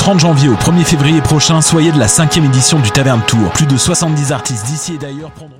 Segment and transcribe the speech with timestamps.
[0.00, 3.50] 30 janvier au 1er février prochain, soyez de la cinquième édition du Taverne Tour.
[3.52, 5.59] Plus de 70 artistes d'ici et d'ailleurs prendront...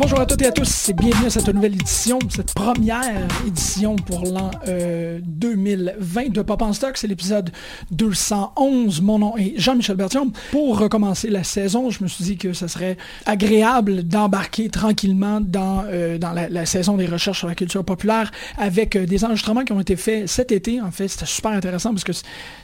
[0.00, 3.96] Bonjour à toutes et à tous et bienvenue à cette nouvelle édition, cette première édition
[3.96, 6.96] pour l'an 2020 de Pop en Stock.
[6.96, 7.50] C'est l'épisode
[7.90, 9.02] 211.
[9.02, 10.32] Mon nom est Jean-Michel Bertium.
[10.52, 12.96] Pour recommencer la saison, je me suis dit que ce serait
[13.26, 18.96] agréable d'embarquer tranquillement dans, euh, dans la, saison des recherches sur la culture populaire avec
[18.96, 20.80] euh, des enregistrements qui ont été faits cet été.
[20.80, 22.12] En fait, c'était super intéressant parce que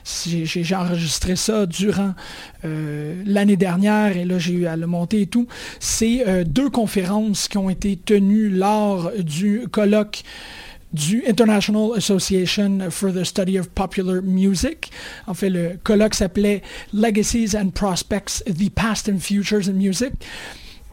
[0.03, 2.15] j'ai enregistré ça durant
[2.65, 5.45] euh, l'année dernière et là, j'ai eu à le monter et tout.
[5.79, 10.23] C'est deux conférences qui ont été tenues lors du colloque
[10.93, 14.91] du International Association for the Study of Popular Music.
[15.27, 16.61] En fait, le colloque s'appelait
[16.93, 20.13] Legacies and Prospects, The Past and Futures in Music.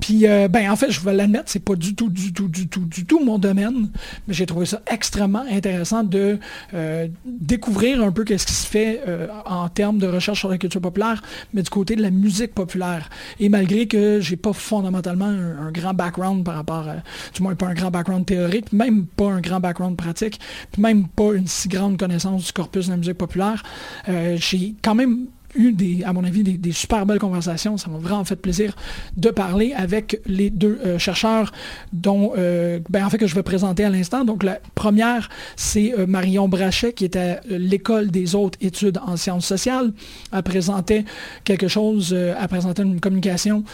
[0.01, 2.69] Puis, euh, ben, en fait, je vais l'admettre, c'est pas du tout, du tout, du
[2.69, 3.91] tout, du tout mon domaine,
[4.27, 6.39] mais j'ai trouvé ça extrêmement intéressant de
[6.75, 10.59] euh, découvrir un peu qu'est-ce qui se fait euh, en termes de recherche sur la
[10.59, 11.23] culture populaire,
[11.53, 13.09] mais du côté de la musique populaire.
[13.41, 16.97] Et malgré que j'ai pas fondamentalement un, grand background par rapport, à,
[17.35, 20.41] du moins pas un grand background théorique, même pas un grand background pratique,
[20.73, 23.63] puis même pas une si grande connaissance du corpus de la musique populaire,
[24.07, 27.77] j'ai quand même eu, des, à mon avis, des, super belles conversations.
[27.77, 28.75] Ça m'a vraiment fait plaisir
[29.17, 31.53] de parler avec les deux euh, chercheurs
[31.93, 34.25] dont, euh, ben, que je vais présenter à l'instant.
[34.25, 39.17] Donc, la première, c'est euh, Marion Brachet, qui est à l'École des hautes études en
[39.17, 39.93] sciences sociales.
[40.33, 41.05] Elle présentait
[41.45, 43.65] quelque chose, elle présentait une communication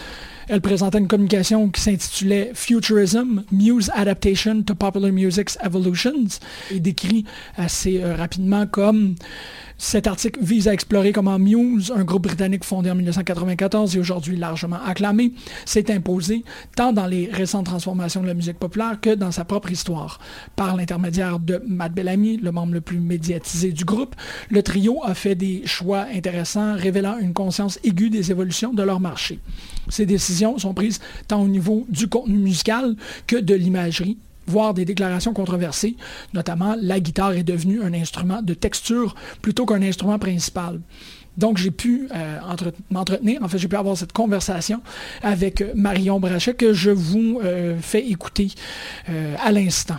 [0.53, 6.41] elle présentait une communication qui s'intitulait Futurism, Muse Adaptation to Popular Music's Evolutions,
[6.73, 7.25] et décrit
[7.57, 9.15] assez rapidement comme
[9.83, 14.37] cet article vise à explorer comment Muse, un groupe britannique fondé en 1994 et aujourd'hui
[14.37, 15.33] largement acclamé,
[15.65, 16.45] s'est imposé
[16.77, 20.21] tant dans les récentes transformations de la musique populaire que dans sa propre histoire.
[20.55, 24.15] Par l'intermédiaire de Matt Bellamy, le membre le plus médiatisé du groupe,
[24.51, 29.01] le trio a fait des choix intéressants révélant une conscience aiguë des évolutions de leur
[29.01, 29.39] marché.
[29.89, 32.97] Ces décisions sont prises tant au niveau du contenu musical
[33.27, 35.97] que de l'imagerie, voire des déclarations controversées,
[36.35, 40.81] notamment la guitare est devenue un instrument de texture plutôt qu'un instrument principal.
[41.37, 42.39] Donc, j'ai pu euh,
[42.91, 44.83] m'entretenir, en fait, j'ai pu avoir cette conversation
[45.23, 48.49] avec Marion Brachet que je vous euh, fais écouter
[49.09, 49.97] euh, à l'instant.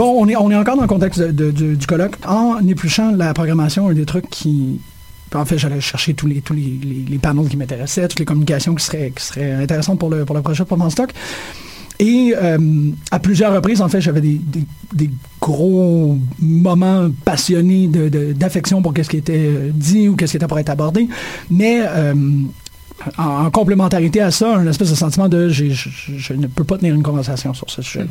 [0.00, 2.16] Bon, on est, on est encore dans le contexte du, colloque.
[2.26, 4.80] En épluchant la programmation, un des trucs qui...
[5.34, 8.84] En fait, j'allais chercher tous les, tous les, panneaux qui m'intéressaient, toutes les communications qui
[8.84, 11.12] seraient, qui seraient intéressantes pour le, pour le projet pour stock.
[12.00, 12.58] Et euh,
[13.10, 14.40] à plusieurs reprises, en fait, j'avais des,
[14.94, 20.58] des, gros moments passionnés d'affection pour ce qui était dit ou qu'est-ce qui était pour
[20.58, 21.08] être abordé.
[21.50, 22.14] Mais euh,
[23.18, 26.64] en, en complémentarité à ça, un espèce de sentiment de je, je- je ne peux
[26.64, 28.10] pas tenir une conversation sur ce sujet-là.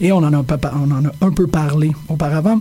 [0.00, 2.60] Et on en a, pas- on en a un peu parlé auparavant.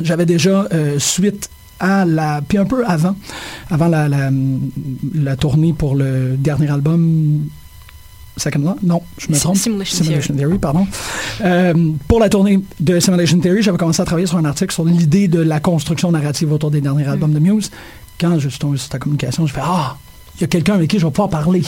[0.00, 1.50] J'avais déjà, euh, suite
[1.80, 2.40] à la...
[2.46, 3.16] Puis un peu avant,
[3.70, 4.30] avant la, la,
[5.14, 7.44] la tournée pour le dernier album...
[8.36, 8.76] Second Law?
[8.84, 9.56] Non, je me trompe.
[9.56, 10.86] Simulation Theory, pardon.
[11.40, 11.74] Euh,
[12.06, 15.26] pour la tournée de Simulation Theory, j'avais commencé à travailler sur un article sur l'idée
[15.26, 17.72] de la construction narrative autour des derniers albums de Muse.
[18.20, 19.96] Quand je suis tombé sur ta communication, je fais Ah,
[20.38, 21.62] il y a quelqu'un avec qui je vais pouvoir parler.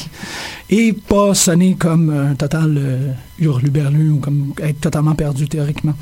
[0.70, 5.94] Et pas sonner comme un total euh, hurluberlu ou comme être totalement perdu théoriquement.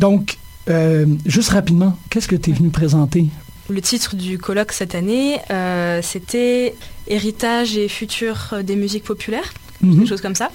[0.00, 0.38] Donc,
[0.70, 3.26] euh, juste rapidement, qu'est-ce que tu es venu présenter?
[3.70, 6.74] Le titre du colloque cette année, euh, c'était
[7.06, 9.52] Héritage et futur des musiques populaires,
[9.82, 9.98] Mhm.
[9.98, 10.50] quelque chose comme ça.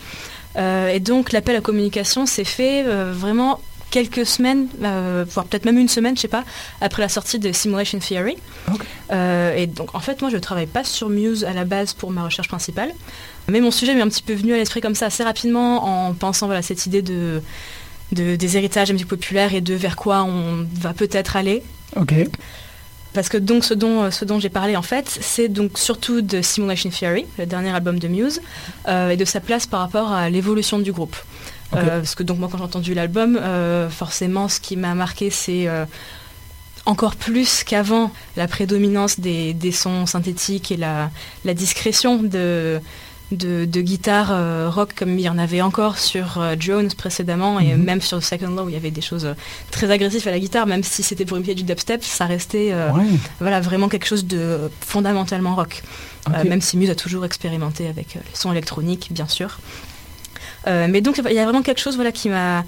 [0.56, 3.60] Euh, et donc l'appel à communication s'est fait euh, vraiment
[3.98, 6.44] quelques semaines, euh, voire peut-être même une semaine, je sais pas,
[6.82, 8.36] après la sortie de Simulation Theory.
[9.12, 11.94] Euh, et donc en fait moi je ne travaille pas sur Muse à la base
[11.94, 12.92] pour ma recherche principale,
[13.48, 15.74] mais mon sujet m'est un petit peu venu à l'esprit comme ça assez rapidement
[16.08, 17.42] en pensant voilà cette idée de,
[18.14, 21.62] de- des héritages des musiques populaires et de vers quoi on va peut-être aller.
[21.96, 22.14] OK.
[23.14, 26.42] Parce que donc ce dont, ce dont j'ai parlé en fait, c'est donc surtout de
[26.42, 28.42] Simulation Theory, le dernier album de Muse,
[28.88, 31.16] euh, et de sa place par rapport à l'évolution du groupe.
[31.76, 35.30] Euh, parce que donc moi quand j'ai entendu l'album, euh, forcément ce qui m'a marqué
[35.30, 35.86] c'est euh,
[36.86, 41.10] encore plus qu'avant la prédominance des, des sons synthétiques et la,
[41.46, 42.82] la discrétion de,
[43.32, 47.60] de, de guitare euh, rock comme il y en avait encore sur euh, Jones précédemment
[47.60, 47.84] et Mhm.
[47.84, 49.34] même sur Second Law où il y avait des choses
[49.72, 52.92] très agressives à la guitare, même si c'était pour imiter du dubstep, ça restait euh,
[52.92, 53.06] Ouais.
[53.40, 55.82] voilà, vraiment quelque chose de fondamentalement rock.
[56.46, 59.60] Même si Muse a toujours expérimenté avec les sons électroniques, bien sûr.
[60.68, 62.64] Euh, mais donc, il y a vraiment quelque chose voilà, qui m'a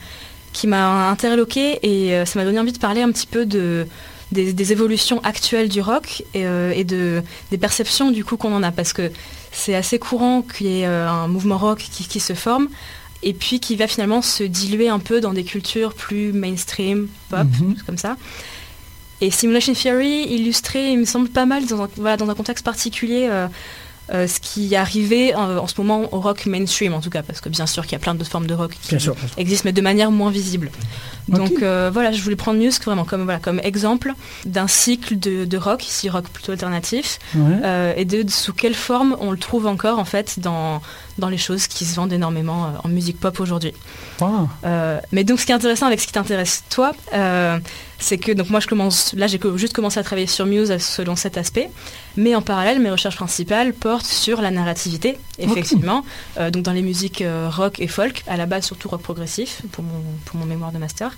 [0.53, 3.85] qui m'a interloqué et euh, ça m'a donné envie de parler un petit peu de,
[4.31, 7.21] des, des évolutions actuelles du rock et, euh, et de,
[7.51, 8.71] des perceptions du coup qu'on en a.
[8.71, 9.11] Parce que
[9.51, 12.69] c'est assez courant qu'il y ait un mouvement rock qui, qui se forme
[13.21, 17.47] et puis qui va finalement se diluer un peu dans des cultures plus mainstream, pop,
[17.59, 18.15] choses comme ça.
[19.21, 22.65] Et Simulation Theory illustrait, il me semble, pas mal dans un, voilà, dans un contexte
[22.65, 23.47] particulier euh,
[24.13, 27.41] euh, ce qui arrivait euh, en ce moment au rock mainstream, en tout cas, parce
[27.41, 29.15] que bien sûr qu'il y a plein d'autres formes de rock qui sûr.
[29.37, 30.69] existent, mais de manière moins visible.
[31.27, 34.13] Donc euh, voilà, je voulais prendre Muse vraiment comme, voilà, comme exemple
[34.45, 37.41] d'un cycle de, de rock, ici rock plutôt alternatif, Ouais.
[37.63, 40.81] euh, et de, de sous quelle forme on le trouve encore en fait dans,
[41.17, 43.73] dans les choses qui se vendent énormément euh, en musique pop aujourd'hui.
[44.19, 44.49] Wow.
[44.65, 47.57] Euh, mais donc ce qui est intéressant avec ce qui t'intéresse toi, euh,
[47.99, 51.15] c'est que donc moi je commence, là j'ai juste commencé à travailler sur Muse selon
[51.15, 51.69] cet aspect,
[52.17, 56.03] mais en parallèle mes recherches principales portent sur la narrativité, effectivement,
[56.37, 59.83] Euh, donc dans les musiques rock et folk, à la base surtout rock progressif pour
[59.85, 61.15] mon, pour mon mémoire de master.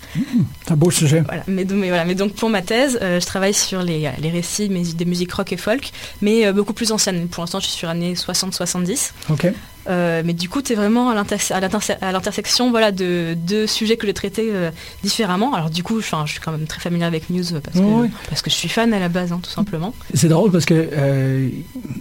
[0.64, 1.22] C'est un beau sujet.
[1.26, 4.30] Voilà, mais, donc- mais voilà, mais donc pour ma thèse, je travaille sur les, les
[4.30, 5.90] récits mais, des musiques rock et folk,
[6.22, 7.26] mais beaucoup plus anciennes.
[7.28, 9.12] Pour l'instant je suis sur année 60-70.
[9.30, 9.48] OK.
[9.88, 13.34] Euh, mais du coup, tu es vraiment à l'inter- à l'interse- à l'intersection voilà, de
[13.34, 14.70] deux sujets que j'ai traités euh,
[15.02, 15.54] différemment.
[15.54, 18.08] Alors du coup, je, suis quand même très familière avec Muse parce que, Oui, oui.
[18.28, 19.94] parce que je suis fan à la base, hein, tout simplement.
[20.14, 21.48] C'est drôle parce que euh,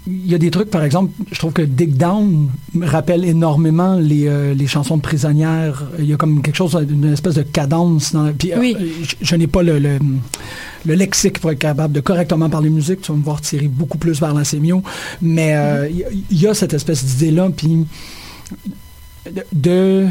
[0.06, 3.96] il y a des trucs, par exemple, je trouve que Dig Down me rappelle énormément
[3.96, 5.86] les, les chansons de prisonnières.
[6.00, 8.14] Il y a comme quelque chose d'une espèce de cadence.
[8.14, 8.76] Dans, puis, Oui.
[9.04, 10.00] je, je n'ai pas le, le,
[10.88, 13.02] le lexique pour être capable de correctement parler musique.
[13.02, 14.82] Tu vas me voir tirer beaucoup plus vers la sémio.
[15.22, 17.50] Mais euh, il y a- il y, a cette espèce d'idée-là.
[17.56, 17.86] Puis
[19.32, 20.08] de, de-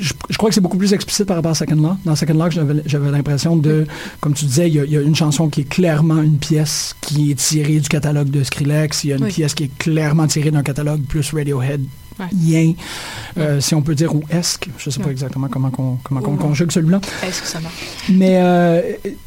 [0.00, 1.96] je, je crois que c'est beaucoup plus explicite par rapport à Second Law.
[2.04, 3.86] Dans Second Law, j'avais j'avais l'impression de,
[4.20, 6.36] comme tu disais, il y, a, il y a une chanson qui est clairement une
[6.38, 9.04] pièce qui est tirée du catalogue de Skrillex.
[9.04, 9.30] Il y a une Oui.
[9.32, 11.82] pièce qui est clairement tirée d'un catalogue plus Radiohead.
[12.18, 12.76] Ouais.
[13.38, 16.20] Euh, si on peut dire, ou esque, je ne sais pas exactement comment, on, comment
[16.24, 16.36] on Ouais.
[16.38, 17.00] conjugue celui-là.
[17.22, 17.74] Est-ce que ça marche?
[18.08, 18.82] Mais euh,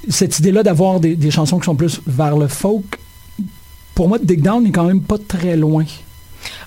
[0.10, 2.98] cette idée-là d'avoir des, des chansons qui sont plus vers le folk,
[3.96, 5.86] pour moi, Dig Down n'est quand même pas très loin.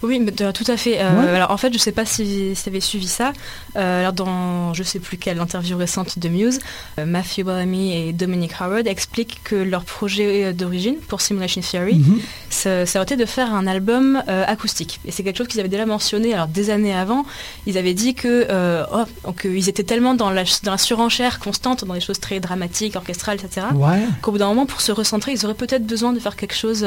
[0.04, 1.00] Oui, mais, euh, tout à fait.
[1.00, 1.28] Euh, Ouais.
[1.30, 3.32] Alors en fait, je sais pas si, si tu avais suivi ça.
[3.76, 6.58] Euh, alors dans je sais plus quelle interview récente de Muse,
[6.98, 12.20] euh, Matthew Bellamy et Dominic Howard expliquent que leur projet d'origine pour Simulation Theory, Mhm.
[12.50, 15.00] ça, ça aurait été de faire un album acoustique.
[15.06, 17.24] Et c'est quelque chose qu'ils avaient déjà mentionné alors des années avant.
[17.66, 21.94] Ils avaient dit que euh, oh, étaient tellement dans la, dans la surenchère constante, dans
[21.94, 23.66] des choses très dramatiques, orchestrales, etc.
[23.74, 24.00] Ouais.
[24.22, 26.86] Qu'au bout d'un moment, pour se recentrer, ils auraient peut-être besoin de faire quelque chose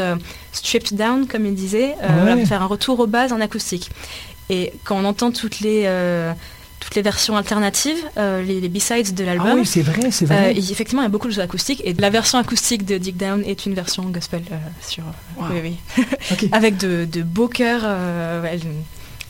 [0.51, 2.07] stripped down, comme ils disaient, Ouais.
[2.21, 3.89] voilà, pour faire un retour aux bases en acoustique.
[4.49, 6.31] Et quand on entend toutes les, euh,
[6.79, 9.47] toutes les versions alternatives, euh, les, les B-sides de l'album.
[9.51, 10.53] Ah oui, c'est vrai, c'est Euh, vrai.
[10.53, 11.81] et effectivement, il y a beaucoup de choses acoustiques.
[11.83, 15.03] Et la version acoustique de Dig Down est une version gospel euh, sur.
[15.37, 15.45] Wow.
[15.51, 16.49] Oui, oui.
[16.53, 18.59] Avec de, de beaux chœurs, euh, ouais,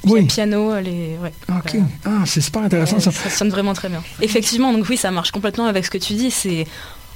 [0.03, 0.25] Oui.
[0.25, 1.17] piano, les.
[1.23, 1.33] Ouais.
[1.49, 1.75] Ok.
[1.75, 3.11] Euh, Ah, c'est super intéressant euh, ça.
[3.11, 4.03] ça sonne vraiment très bien.
[4.21, 6.29] Effectivement, donc oui, ça marche complètement avec ce que tu dis.
[6.29, 6.67] C'est,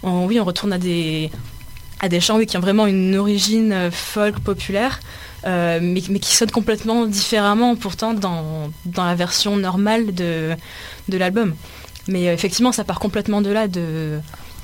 [0.02, 1.30] on- oui, on retourne à des
[2.00, 5.00] à des chants oui, qui ont vraiment une origine euh, folk populaire,
[5.46, 10.52] euh, mais, qui sonnent complètement différemment pourtant dans, dans la version normale de,
[11.10, 11.54] de l'album.
[12.08, 14.20] Mais euh, effectivement, ça part complètement de là, de,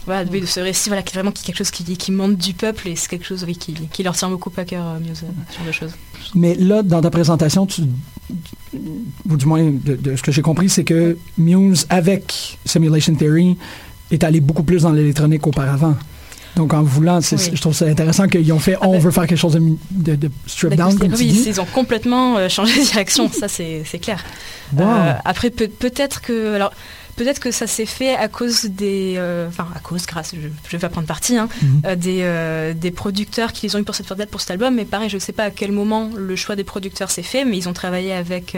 [0.06, 2.54] voilà, de, ce récit, voilà, qui est vraiment qui- quelque chose qui, qui monte du
[2.54, 5.24] peuple et c'est quelque chose oui, qui, qui leur tient beaucoup à cœur, euh, Muse,
[5.24, 5.92] euh, ce genre de choses.
[6.36, 7.68] Mais là, dans ta présentation,
[9.30, 13.58] ou du moins de, de ce que j'ai compris, c'est que Muse, avec Simulation Theory,
[14.12, 15.96] est allé beaucoup plus dans l'électronique auparavant.
[16.56, 17.38] Donc, en voulant, Oui.
[17.54, 19.62] je trouve ça intéressant qu'ils ont fait, Ah on ben- veut faire quelque chose de,
[19.92, 21.44] de, de strip down, comme tu oui, dis.
[21.48, 24.24] ils ont complètement euh, changé de direction, ça c'est clair.
[24.76, 24.84] Wow.
[24.84, 26.72] Euh, après, peut- peut-être que, alors,
[27.18, 30.72] peut-être que ça s'est fait à cause des, euh, enfin, à cause, grâce, je, je
[30.72, 31.82] vais pas prendre parti, hein, Mhm.
[31.86, 34.76] euh, des, euh, des producteurs qui les ont eu pour cette date pour cet album.
[34.76, 37.58] Mais pareil, je sais pas à quel moment le choix des producteurs s'est fait, mais
[37.58, 38.56] ils ont travaillé avec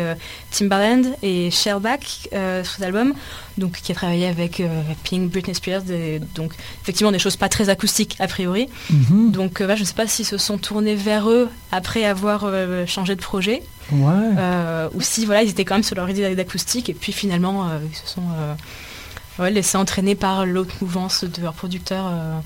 [0.51, 3.13] Timbaland et Shellback euh, sur cet album,
[3.57, 4.61] donc qui a travaillé avec
[5.03, 6.51] Pink, Britney Spears, et donc
[6.83, 8.67] effectivement des choses pas très acoustiques a priori.
[8.89, 9.31] Mhm.
[9.31, 12.45] Donc, voilà, je ne sais pas s'ils se sont tournés vers eux après avoir
[12.87, 14.13] changé de projet, Ouais.
[14.37, 17.67] euh, ou si voilà, ils étaient quand même sur leur idée d'acoustique, et puis finalement,
[17.69, 22.07] euh, ils se sont euh, ouais, laissés entraîner par l'autre mouvance de leurs producteurs.
[22.11, 22.39] euh.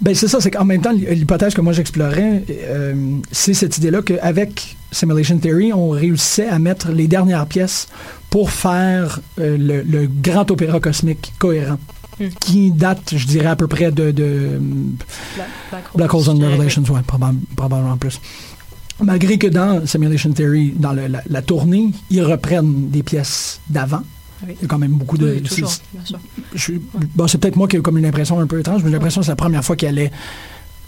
[0.00, 2.42] Ben, c'est ça, c'est qu'en même temps, l'hypothèse que moi j'explorais,
[3.30, 7.86] c'est cette idée-là qu'avec Simulation Theory, on réussissait à mettre les dernières pièces
[8.30, 11.78] pour faire le, le grand opéra cosmique cohérent,
[12.20, 12.28] Mm.
[12.40, 14.58] qui date, je dirais, à peu près de, de
[15.36, 18.20] Black, Black Black Holes and Revelations, ouais, probab- probablement plus.
[19.00, 24.02] Malgré que dans Simulation Theory, dans le- la, la tournée, ils reprennent des pièces d'avant.
[24.46, 24.54] Oui.
[24.58, 25.32] Il y a quand même beaucoup de...
[25.34, 26.18] Oui, toujours, c'est- bien sûr.
[26.54, 26.80] je suis-
[27.14, 29.20] bon, c'est peut-être moi qui ai comme une impression un peu étrange, mais j'ai l'impression
[29.20, 30.10] que c'est la première fois qu'il allait,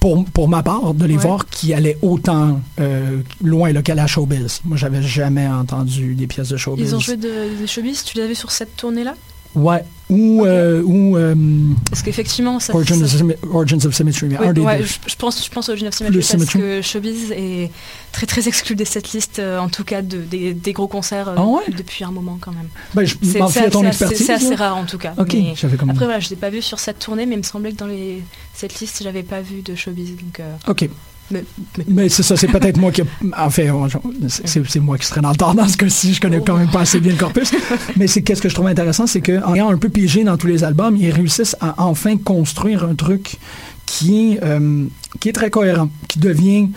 [0.01, 1.23] pour, pour ma part, de les Ouais.
[1.23, 4.61] voir, qui allait autant euh, loin là, qu'aller à Showbiz.
[4.65, 6.89] Moi, j'avais jamais entendu des pièces de Showbiz.
[6.91, 9.15] Ils ont joué de, de showbiz, tu l'avais sur cette tournée-là?
[9.55, 9.85] Ouais.
[10.09, 11.35] Ou, euh, ou euh,
[11.89, 14.27] Parce qu'effectivement, ça, Origins, ça- of Origins of Symmetry.
[14.27, 14.85] mais Oui, un des ouais, deux.
[14.85, 16.59] je, je pense, je pense au Origin of Symmetry Le parce Symmetry.
[16.59, 17.71] que Showbiz est
[18.11, 21.33] très très exclu de cette liste, euh, en tout cas de, des, des gros concerts
[21.37, 21.63] Ah ouais?
[21.77, 22.69] depuis un moment quand même.
[23.07, 24.57] Je C'est assez- là.
[24.57, 25.15] rare en tout cas.
[25.17, 27.87] Après voilà, je l'ai pas vu sur cette tournée, mais il me semblait que dans
[27.87, 30.11] les, cette liste, j'avais pas vu de Showbiz.
[30.17, 30.89] Donc, euh, OK.
[31.87, 33.03] Mais- c'est ça, c'est peut-être moi qui...
[33.39, 33.87] En fait, on-
[34.29, 36.15] c'est- moi qui serais dans le tort dans ce cas-ci.
[36.15, 37.53] Je connais quand même pas assez bien le corpus.
[37.97, 40.47] Mais c'est qu'est-ce que je trouve intéressant, c'est qu'en ayant un peu pigé dans tous
[40.49, 43.37] les albums, ils réussissent à enfin construire un truc
[43.93, 44.85] qui est, euh,
[45.19, 46.69] qui est très cohérent, qui devient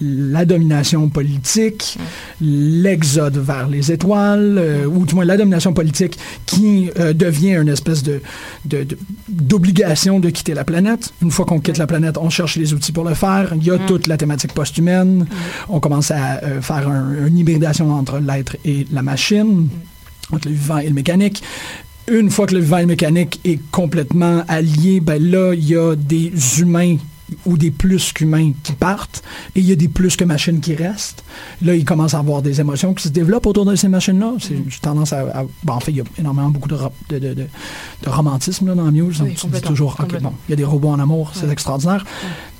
[0.00, 1.98] la domination politique,
[2.40, 7.68] l'exode vers les étoiles, euh, ou du moins la domination politique qui euh, devient une
[7.68, 8.16] espèce de
[8.64, 8.98] de- de-
[9.28, 11.12] d'obligation de, quitter la planète.
[11.20, 13.52] Une fois qu'on quitte la planète, on cherche les outils pour le faire.
[13.56, 13.86] Il y a Mm.
[13.86, 15.26] toute la thématique post-humaine.
[15.68, 19.68] On commence à faire un- une hybridation entre l'être et la machine,
[20.32, 21.42] entre le vivant et le mécanique.
[22.10, 25.76] Une fois que le vivant et le mécanique est complètement allié, ben là, il y
[25.76, 26.96] a des humains
[27.46, 29.22] ou des plus qu'humains qui partent
[29.56, 31.24] et il y a des plus que machines qui restent.
[31.62, 34.34] Là, il commence à avoir des émotions qui se développent autour de ces machines-là.
[34.38, 36.92] C'est- J'ai tendance à, à- bon, en fait, il y a énormément beaucoup de, ro-
[37.08, 37.46] de, de- de-
[38.04, 39.22] de romantisme là, dans Muse.
[39.22, 40.30] Oui, On se dit toujours, OK, complètement.
[40.30, 41.52] bon, il y a des robots en amour, c'est Ouais.
[41.52, 42.04] extraordinaire.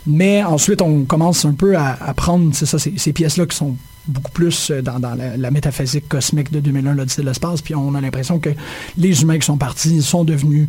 [0.06, 3.56] Mais ensuite, on commence un peu à, à prendre, c'est ça, ces, ces pièces-là qui
[3.56, 7.94] sont beaucoup plus euh, dans, la, métaphysique cosmique de 2001, l'Odyssée de l'espace, puis on
[7.94, 8.50] a l'impression que
[8.96, 10.68] les humains qui sont partis sont devenus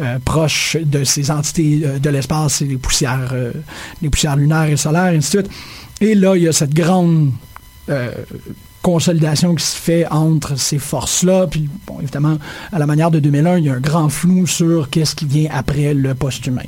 [0.00, 3.34] euh, proches de ces entités euh, de l'espace les poussières,
[4.02, 5.52] les poussières lunaires et solaires, et ainsi de suite.
[6.00, 7.32] Et là, il y a cette grande
[8.80, 12.38] consolidation qui se fait entre ces forces-là, puis bon, évidemment,
[12.72, 15.50] à la manière de 2001, il y a un grand flou sur qu'est-ce qui vient
[15.52, 16.62] après le post-humain.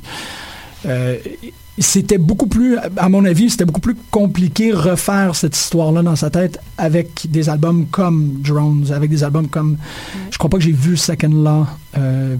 [1.78, 6.30] C'était beaucoup plus, à mon avis, c'était beaucoup plus compliqué refaire cette histoire-là dans sa
[6.30, 9.76] tête avec des albums comme Drones, avec des albums comme,
[10.30, 11.66] je crois pas que j'ai vu Second Law
[11.99, 12.37] euh,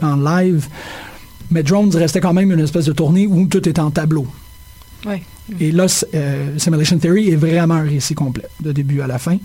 [0.00, 0.68] en live,
[1.50, 4.28] mais Drones restait quand même une espèce de tournée où tout était en tableau.
[5.04, 5.22] Ouais.
[5.58, 9.38] Et là, euh, Simulation Theory est vraiment un récit complet, de début à la fin.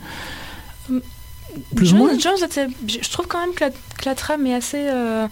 [1.75, 2.19] Plus ou moins?
[2.19, 2.35] Jones
[2.87, 5.27] je je trouve quand même que la, que la trame est assez, euh,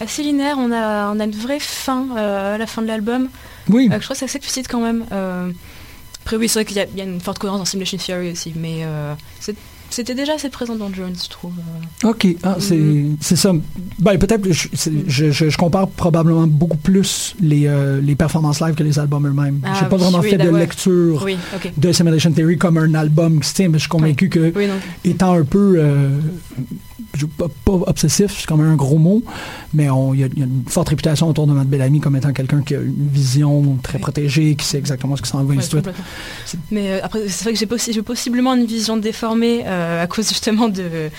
[0.00, 0.56] assez linéaire.
[0.58, 3.28] On a, on a une vraie fin euh, à la fin de l'album.
[3.68, 5.04] Oui, Euh, je trouve que c'est assez explicite quand même.
[5.12, 5.50] Euh,
[6.24, 7.98] après, oui, c'est vrai qu'il y, a- il y a une forte cohérence dans Simulation
[7.98, 8.84] Theory aussi, mais
[9.90, 11.54] C'était déjà assez présent dans Jones, je trouve.
[12.04, 13.16] OK, ah, c'est Mhm.
[13.22, 13.52] c'est ça.
[13.98, 18.74] Ben, peut-être, je, c'est- je, je- compare probablement beaucoup plus les, euh, les performances live
[18.74, 19.60] que les albums eux-mêmes.
[19.64, 21.38] Ah, J'ai pas oui, vraiment oui, fait de lecture Oui,
[21.78, 24.52] de Simulation Theory comme un album qui mais je suis convaincu que,
[25.04, 26.10] étant un peu, euh,
[27.14, 29.22] je- pas, pas obsessif, c'est quand même un gros mot,
[29.74, 32.16] mais il y, a il y a une forte réputation autour de Matt Bellamy comme
[32.16, 35.54] étant quelqu'un qui a une vision très protégée, qui sait exactement ce qui s'en va,
[35.86, 35.92] Ouais.
[36.70, 40.06] Mais euh, après, c'est vrai que j'ai possi- j'ai possiblement une vision déformée euh, à
[40.06, 41.10] cause justement de,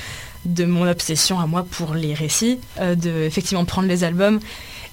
[0.45, 4.39] de mon obsession à moi pour les récits, euh, de effectivement prendre les albums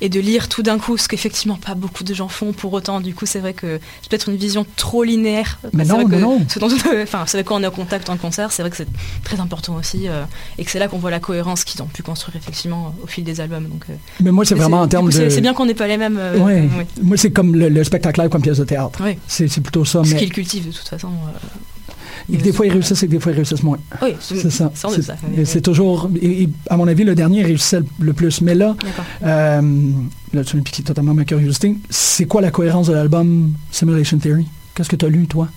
[0.00, 3.00] et de lire tout d'un coup, ce qu'effectivement pas beaucoup de gens font pour autant.
[3.00, 5.59] Du coup, c'est vrai que c'est peut-être une vision trop linéaire.
[5.73, 6.45] Mais non, mais non.
[7.03, 8.88] Enfin, c'est vrai qu'on est en contact en concert, c'est vrai que c'est
[9.25, 10.25] très important aussi euh,
[10.59, 13.25] et que c'est là qu'on voit la cohérence qu'ils ont pu construire effectivement au fil
[13.25, 13.65] des albums.
[13.69, 15.31] Donc, euh, Mais moi, c'est vraiment en termes de...
[15.31, 16.19] c'est- bien qu'on n'ait pas les mêmes.
[16.21, 16.69] euh, Ouais.
[17.03, 19.00] Moi, c'est comme le, le spectacle live comme pièce de théâtre.
[19.26, 21.09] C'est c'est plutôt ça, Ce mais qu'ils cultivent de toute façon.
[22.33, 23.78] Et que des fois ils réussissent et que des fois ils réussissent moins.
[24.02, 24.71] Oui, C'est ça.
[25.45, 28.40] C'est- toujours, et- et à mon avis, le dernier réussissait le, le plus.
[28.40, 28.75] Mais là,
[29.25, 29.90] euh,
[30.33, 31.76] là, tu me piques totalement ma curiosité.
[31.90, 34.47] C'est quoi la cohérence de l'album Simulation Theory?
[34.75, 35.49] Qu'est-ce que tu as lu, toi?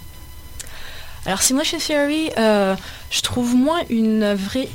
[1.25, 2.75] Alors Simulation Theory, euh,
[3.11, 4.69] je trouve moins une vraie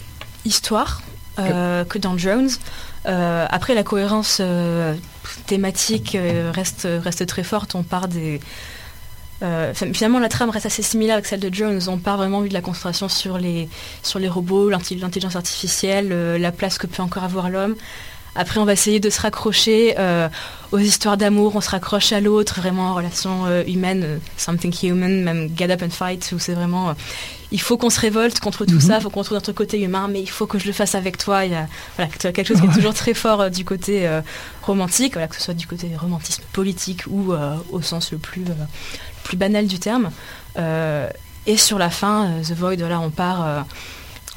[0.45, 1.03] histoire
[1.39, 2.49] euh, que dans Jones.
[3.07, 4.95] Euh, après, la cohérence euh,
[5.47, 6.17] thématique
[6.53, 7.75] reste, reste très forte.
[7.75, 8.41] On part des...
[9.45, 11.81] euh, finalement, la trame reste assez similaire avec celle de Jones.
[11.89, 13.69] On part vraiment oui, de la concentration sur les,
[14.03, 17.77] sur les robots, l'intelli- l'intelligence artificielle, euh, la place que peut encore avoir l'homme.
[18.37, 20.29] Après, on va essayer de se raccrocher euh,
[20.73, 25.51] aux histoires d'amour, on se raccroche à l'autre, vraiment en relation humaine, something human, même
[25.57, 26.95] Get Up and Fight, où c'est vraiment,
[27.53, 28.81] il faut qu'on se révolte contre tout Mhm.
[28.81, 30.97] ça, il faut qu'on trouve notre côté humain, mais il faut que je le fasse
[30.97, 31.45] avec toi.
[31.45, 34.09] Il y a voilà, quelque chose qui est toujours très fort du côté
[34.63, 37.33] romantique, voilà, que ce soit du côté romantisme politique ou
[37.71, 38.43] au sens le plus,
[39.25, 40.11] plus banal du terme.
[40.57, 41.09] Euh,
[41.47, 43.45] et sur la fin, euh, The Void, là, on part...
[43.47, 43.61] euh,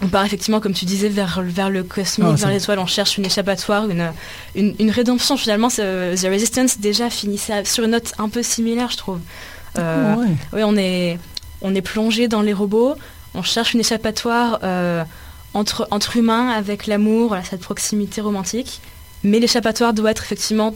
[0.03, 3.17] on part effectivement, comme tu disais, vers, vers le cosmique, Ah, vers l'étoile, on cherche
[3.17, 4.11] une échappatoire, une,
[4.53, 5.69] une, une rédemption finalement.
[5.69, 9.19] The Resistance déjà finissait sur une note un peu similaire, je trouve.
[9.79, 10.27] Euh, Ouais.
[10.53, 11.17] oui, on est,
[11.61, 12.93] on est plongé dans les robots,
[13.33, 15.03] on cherche une échappatoire euh,
[15.55, 18.81] entre, entre humains avec l'amour, voilà, cette proximité romantique.
[19.23, 20.75] Mais l'échappatoire doit être effectivement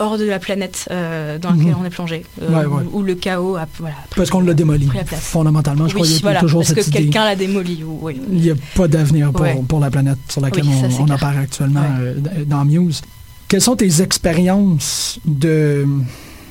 [0.00, 1.76] hors de la planète euh, dans laquelle Mhm.
[1.80, 2.82] on est plongé, euh, Ouais, ouais.
[2.92, 4.88] Où, où le chaos a voilà, pris- Parce qu'on l'a démoli.
[5.06, 7.84] Fondamentalement, je Oui, crois qu'il y a toujours parce cette que quelqu'un l'a démoli.
[7.84, 8.20] ou- oui.
[8.32, 9.62] Il n'y a pas d'avenir pour, Ouais.
[9.68, 12.14] pour la planète sur laquelle Oui, ça, on, apparaît actuellement euh,
[12.46, 13.02] dans Muse.
[13.48, 15.86] Quelles sont tes expériences de...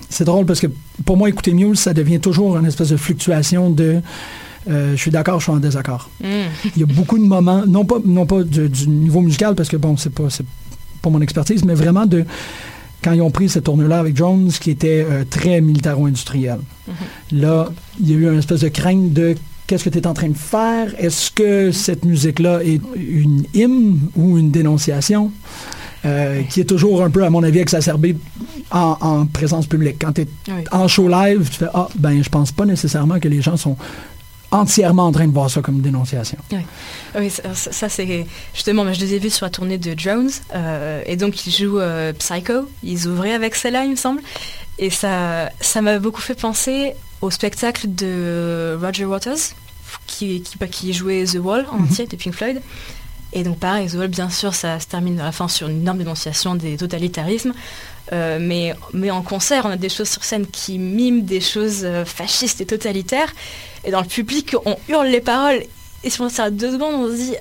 [0.09, 0.67] C'est drôle parce que
[1.05, 4.01] pour moi, écouter Muse, ça devient toujours une espèce de fluctuation de...
[4.69, 6.09] euh, je suis d'accord, je suis en désaccord.
[6.21, 6.25] Mm.
[6.75, 9.69] Il y a beaucoup de moments, non pas, non pas du, du niveau musical, parce
[9.69, 10.45] que bon, c'est pas, c'est
[11.01, 12.25] pas mon expertise, mais vraiment de
[13.03, 16.59] quand ils ont pris cette tournure-là avec Jones, qui était euh, très militaro-industriel.
[17.31, 19.35] Là, il y a eu une espèce de crainte de
[19.67, 20.93] qu'est-ce que tu es en train de faire?
[20.97, 25.31] Est-ce que cette musique-là est une hymne ou une dénonciation?
[26.05, 28.15] Euh, qui est toujours un peu, à mon avis, exacerbée
[28.71, 29.97] en, en présence publique.
[29.99, 30.63] Quand tu es Oui.
[30.71, 33.75] en show live, tu fais Ah, ben, je pense pas nécessairement que les gens sont
[34.51, 36.38] entièrement en train de voir ça comme une dénonciation.
[37.15, 39.93] Oui, ça, ça- ça, c'est justement, moi, je les ai vus sur la tournée de
[39.97, 44.21] Jones, euh, et donc ils jouent euh, Psycho, ils ouvraient avec celle-là, il me semble,
[44.79, 49.38] et ça, ça m'a beaucoup fait penser au spectacle de Roger Waters,
[50.07, 52.62] qui, qui, qui jouait The Wall en entier de Pink Floyd.
[53.33, 55.81] Et donc pareil, The Wall, bien sûr, ça se termine à la fin sur une
[55.81, 57.53] énorme dénonciation des totalitarismes.
[58.12, 61.81] Euh, mais, mais en concert, on a des choses sur scène qui miment des choses
[61.83, 63.31] euh, fascistes et totalitaires.
[63.85, 65.63] Et dans le public, on hurle les paroles.
[66.03, 67.35] Et si on s'arrête deux secondes, on se dit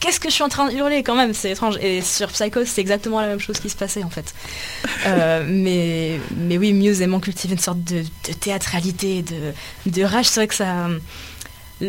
[0.00, 1.76] Qu'est-ce que je suis en train de hurler quand même C'est étrange.
[1.80, 4.34] Et sur Psycho, c'est exactement la même chose qui se passait en fait.
[5.06, 10.26] Euh, mais, mais oui, Muse aimant cultiver une sorte de, de théâtralité, de, de rage.
[10.26, 10.88] C'est vrai que ça.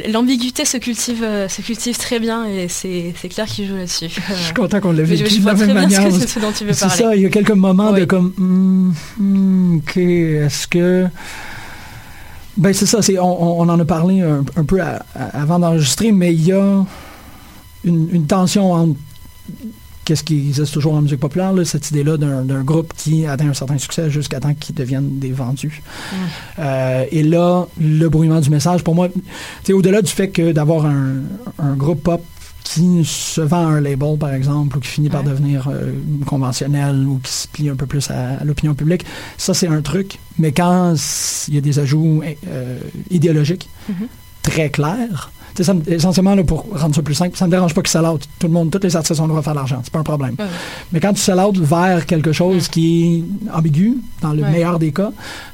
[0.10, 4.10] L'ambiguïté se cultive, euh, se cultive très bien et c'est c'est clair qu'il joue là-dessus.
[4.30, 6.04] Je suis content qu'on l'ait vécu de la même manière.
[6.04, 7.04] que c'est ce dont tu veux C'est parler.
[7.04, 11.08] ça, il y a quelques moments de comme, hmm, hmm, ok, est-ce que...
[12.58, 15.58] Ben c'est ça, c'est, on, on en a parlé un, un peu à- à- avant
[15.60, 16.86] d'enregistrer, mais il y a
[17.84, 19.00] une, une tension entre
[20.06, 23.48] qu'est-ce qui existe toujours en musique populaire, là, cette idée-là d'un, d'un groupe qui atteint
[23.50, 25.82] un certain succès jusqu'à temps qu'ils deviennent des vendus.
[26.60, 29.08] Euh, et là, le brouillement du message, pour moi,
[29.72, 31.22] au-delà du fait que d'avoir un,
[31.58, 32.22] un groupe pop
[32.64, 35.92] qui se vend à un label, par exemple, ou qui finit par devenir euh,
[36.26, 39.06] conventionnel ou qui se plie un peu plus à, à l'opinion publique,
[39.38, 40.20] ça, c'est un truc.
[40.40, 40.96] Mais quand
[41.48, 42.80] il y a des ajouts euh,
[43.12, 44.08] idéologiques Mhm.
[44.42, 47.82] très clairs, ça me- essentiellement, là, pour rendre ça plus simple, ça me dérange pas
[47.84, 48.28] que sell out.
[48.40, 49.82] Tout le monde, tous les artistes ont le droit de faire de l'argent.
[49.84, 50.36] C'est pas un problème.
[50.40, 50.46] Ouais.
[50.92, 54.50] Mais quand tu out vers quelque chose qui est ambigu, dans le Ouais.
[54.52, 55.12] meilleur des cas,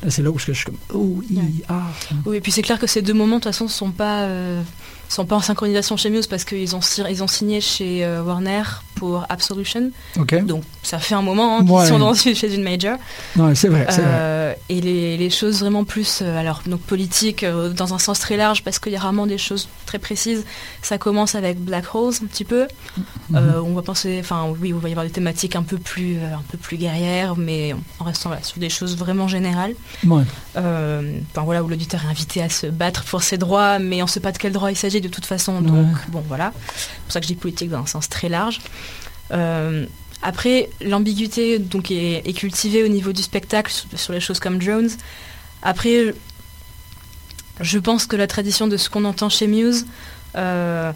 [0.07, 1.21] c'est là où je suis comme, oh,
[1.67, 1.81] ah.
[2.25, 4.61] Oui, et puis c'est clair que ces deux moments, de toute façon, sont pas, euh,
[5.09, 8.61] sont pas en synchronisation chez Muse parce qu'ils ont, ils ont signé chez euh, Warner
[8.95, 9.91] pour Absolution.
[10.15, 11.87] Donc ça fait un moment hein, qu'ils Ouais.
[11.87, 12.97] sont dans, chez une major.
[13.35, 14.11] Ouais, c'est vrai, c'est vrai.
[14.11, 18.37] Euh, et les, les choses vraiment plus, euh, alors donc politiques dans un sens très
[18.37, 20.43] large parce qu'il y a rarement des choses très précises.
[20.81, 22.67] Ça commence avec Black Holes un petit peu.
[22.97, 23.35] Mhm.
[23.35, 26.17] Euh, on va penser, enfin oui, il va y avoir des thématiques un peu plus,
[26.17, 29.73] un peu plus guerrières, mais en restant voilà, sur des choses vraiment générales.
[30.05, 30.23] Ouais.
[30.59, 34.05] Euh, enfin voilà, où l'auditeur est invité à se battre pour ses droits, mais on
[34.05, 35.61] ne sait pas de quel droit il s'agit de toute façon.
[35.61, 36.01] Donc Ouais.
[36.09, 38.59] bon voilà, c'est pour ça que je dis politique dans un sens très large.
[39.31, 39.85] Euh,
[40.21, 44.61] après, l'ambiguïté donc est, est cultivée au niveau du spectacle sur, sur les choses comme
[44.61, 44.89] Jones.
[45.63, 46.13] Après,
[47.61, 49.85] je pense que la tradition de ce qu'on entend chez Muse
[50.35, 50.91] euh,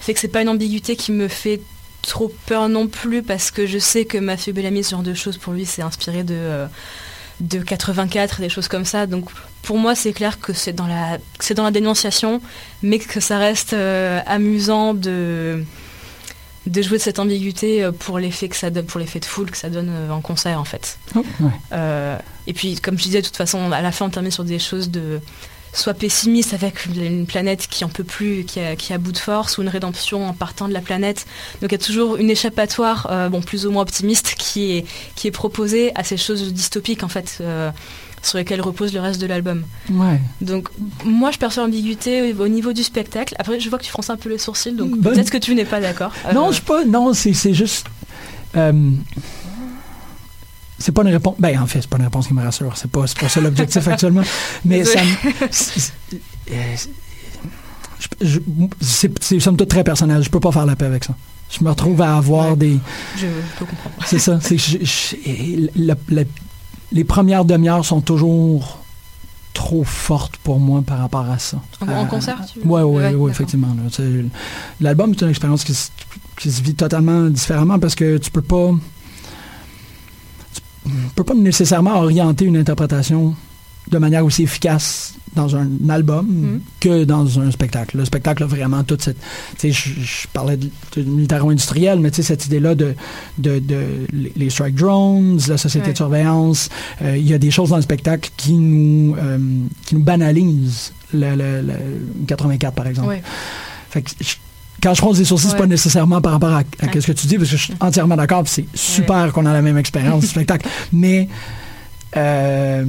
[0.00, 1.60] fait que c'est pas une ambiguïté qui me fait
[2.02, 5.36] trop peur non plus parce que je sais que Matthew Bellamy, ce genre de choses
[5.38, 6.66] pour lui, c'est inspiré de euh,
[7.40, 9.06] de 84, des choses comme ça.
[9.06, 9.30] Donc
[9.62, 12.40] pour moi, c'est clair que c'est dans la c'est dans la dénonciation,
[12.82, 15.64] mais que ça reste euh, amusant de
[16.68, 19.50] de jouer de cette ambiguïté euh, pour l'effet que ça donne, pour l'effet de foule
[19.50, 20.98] que ça donne euh, en concert en fait.
[21.14, 21.50] Oh, ouais.
[21.72, 24.44] Euh, et puis, comme je disais, de toute façon, à la fin, on termine sur
[24.44, 25.20] des choses de
[25.72, 29.18] soit pessimiste avec une planète qui en peut plus, qui a, qui a bout de
[29.18, 31.26] force, ou une rédemption en partant de la planète.
[31.60, 34.84] Donc il y a toujours une échappatoire, euh, bon, plus ou moins optimiste, qui est,
[35.14, 37.70] qui est proposée à ces choses dystopiques, en fait, euh,
[38.22, 39.62] sur lesquelles repose le reste de l'album.
[39.90, 40.20] Ouais.
[40.40, 40.68] Donc
[41.04, 43.34] moi, je perçois l'ambiguïté au niveau du spectacle.
[43.38, 45.54] Après, je vois que tu fronces un peu les sourcils, donc Ben- peut-être que tu
[45.54, 46.12] n'es pas d'accord.
[46.34, 46.84] Non, Euh, je pas.
[46.84, 47.86] Non, c'est c'est juste.
[50.78, 51.34] C'est pas une réponse.
[51.38, 52.76] Ben, en fait, c'est pas une réponse qui me rassure.
[52.76, 54.22] C'est pas, pas ça l'objectif actuellement.
[54.64, 55.00] Mais ça
[55.50, 55.92] c'est- c'est-
[56.52, 56.76] euh,
[59.40, 60.22] somme toute très personnel.
[60.22, 61.14] Je peux pas faire la paix avec ça.
[61.50, 62.56] Je me retrouve à avoir Ouais.
[62.56, 62.78] des.
[63.16, 63.26] je
[63.58, 63.94] peux comprendre.
[64.06, 64.38] C'est ça.
[64.40, 66.22] C'est que je- je- la- la-
[66.92, 68.78] les premières demi-heures sont toujours
[69.54, 71.60] trop fortes pour moi par rapport à ça.
[71.80, 73.30] En, en Euh, concert, tu Ouais, ouais, ouais, d'accord.
[73.30, 73.68] effectivement.
[74.80, 75.88] L'album est une expérience qui, se-
[76.38, 78.70] qui se vit totalement différemment parce que tu peux pas.
[80.88, 83.34] Tu peux pas nécessairement orienter une interprétation
[83.90, 86.60] de manière aussi efficace dans un album Mhm.
[86.80, 87.96] que dans un spectacle.
[87.96, 89.16] Le spectacle a vraiment toute cette...
[89.58, 92.94] Tu sais, je, je parlais de, de militaro-industriel, mais tu sais, cette idée-là de,
[93.38, 93.78] de, de
[94.36, 95.92] les- strike drones, la société Ouais.
[95.92, 96.68] de surveillance,
[97.02, 99.38] euh, il y a des choses dans le spectacle qui nous, euh,
[99.86, 101.74] qui nous banalisent le, le- le
[102.26, 103.08] 84, par exemple.
[103.08, 103.22] Ouais.
[103.90, 104.34] Fait que je-
[104.82, 105.58] quand je fronce des sourcils, c'est Ouais.
[105.60, 108.42] pas nécessairement par rapport à, ce que tu dis, parce que je suis entièrement d'accord,
[108.46, 110.68] c'est super qu'on a la même expérience du spectacle.
[110.92, 111.28] Mais
[112.16, 112.84] euh,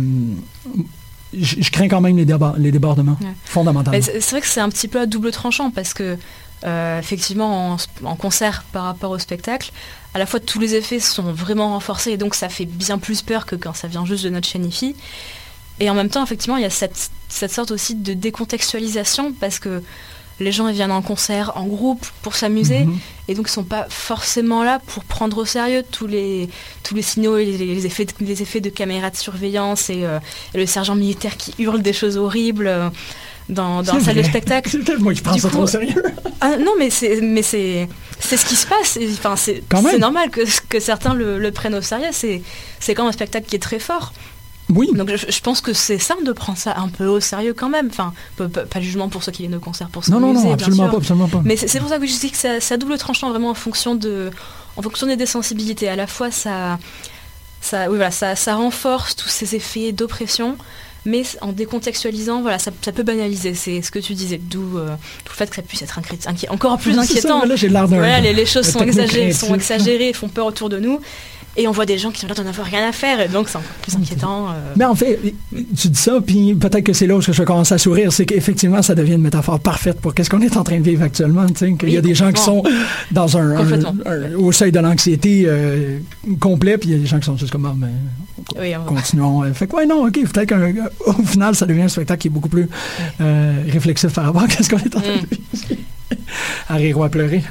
[1.34, 3.28] je, je crains quand même les, déba- les débordements, Ouais.
[3.45, 3.99] fondamentalement.
[4.04, 6.17] C'est c'est vrai que c'est un petit peu à double tranchant parce que
[6.65, 9.71] euh, effectivement en, en concert par rapport au spectacle,
[10.13, 13.21] à la fois tous les effets sont vraiment renforcés et donc ça fait bien plus
[13.21, 14.95] peur que quand ça vient juste de notre chaîne IFI.
[15.82, 19.60] Et en même temps, effectivement, il y a cette, cette sorte aussi de décontextualisation parce
[19.60, 19.82] que
[20.39, 22.97] les gens ils viennent en concert en groupe pour s'amuser Mhm.
[23.28, 26.49] et donc ils sont pas forcément là pour prendre au sérieux tous les
[26.84, 30.04] tous les signaux et les, les effets de, les effets de caméras de surveillance et,
[30.06, 30.19] euh,
[30.54, 32.89] et le sergent militaire qui hurle des choses horribles euh,
[33.49, 34.69] dans, dans la salle de spectacle.
[34.71, 36.04] C'est peut-être moi qui prends Du ça trop au sérieux.
[36.39, 38.97] Ah, non, mais c'est mais c'est c'est ce qui se passe.
[39.13, 39.63] Enfin, c'est
[39.97, 42.10] normal que, que certains le, le prennent au sérieux.
[42.12, 42.41] C'est
[42.80, 44.13] c'est quand même un spectacle qui est très fort.
[44.69, 44.89] Oui.
[44.93, 47.69] Donc je, je pense que c'est simple de prendre ça un peu au sérieux quand
[47.69, 47.88] même.
[47.89, 50.43] Enfin, pas, de jugement pour ceux qui viennent au concert pour Non, non, s'amuser, non,
[50.43, 51.41] bien absolument pas, absolument pas.
[51.43, 53.95] Mais c'est pour ça que je dis que ça, ça double tranchant vraiment en fonction
[53.95, 54.29] de,
[54.77, 55.89] en fonction des, sensibilités.
[55.89, 56.77] À la fois, ça,
[57.62, 60.55] ça, oui, voilà, ça, ça renforce tous ces effets d'oppression,
[61.05, 63.55] mais en décontextualisant, voilà, ça, ça peut banaliser.
[63.55, 66.49] C'est ce que tu disais, d'où euh, le fait que ça puisse être inquié- inquié-
[66.49, 67.43] encore plus ça, inquiétant.
[67.43, 70.99] là, Voilà, les, les choses sont exagérées, sont exagérées, font peur autour de nous.
[71.62, 73.50] Et on voit des gens qui sont là d'en avoir rien à faire, et donc
[73.50, 74.48] c'est encore plus inquiétant.
[74.48, 74.52] euh.
[74.78, 75.19] Mais en fait,
[75.78, 78.82] tu dis ça, puis peut-être que c'est là où je commence à sourire, c'est qu'effectivement,
[78.82, 81.45] ça devient une métaphore parfaite pour qu'est-ce qu'on est en train de vivre actuellement.
[81.48, 82.63] tu sais, Qu'il y a Oui, des gens qui sont
[83.12, 83.93] dans un, un- Complètement.
[84.06, 86.00] un- au seuil de l'anxiété euh,
[86.39, 87.88] complet, puis il y a des gens qui sont juste comme, ah, mais
[88.58, 89.43] Oui, on- continuons.
[89.43, 92.32] Euh, Fait que, ouais, non, ok, peut-être qu'au final, ça devient un spectacle qui est
[92.32, 92.69] beaucoup plus
[93.19, 95.82] euh, réflexif par rapport à ce qu'on est en train de vivre.
[96.69, 97.43] à rire ou à pleurer.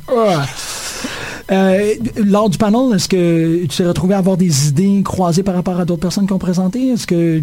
[1.50, 5.54] Euh, lors du panel, est-ce que tu t'es retrouvé à avoir des idées croisées par
[5.54, 6.88] rapport à d'autres personnes qui ont présenté?
[6.88, 7.42] Est-ce que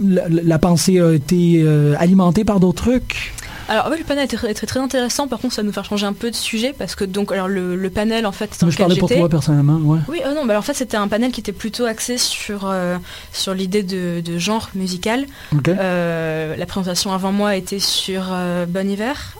[0.00, 3.32] la, la pensée a été euh, alimentée par d'autres trucs?
[3.68, 5.28] Alors oui, le panel était très, très, très intéressant.
[5.28, 7.48] Par contre, ça va nous faire changer un peu de sujet parce que donc alors
[7.48, 8.50] le, le panel en fait.
[8.60, 10.00] dans je parlais pour toi personnellement, ouais.
[10.08, 12.98] Oui, euh, non, bah, en fait c'était un panel qui était plutôt axé sur euh,
[13.32, 15.26] sur l'idée de, de genre musical.
[15.68, 18.24] Euh, la présentation avant moi était sur
[18.68, 19.36] Bon Hiver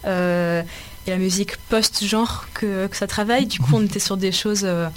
[1.06, 3.46] et la musique post-genre que, que ça travaille.
[3.46, 4.88] Du coup, on était sur des choses euh,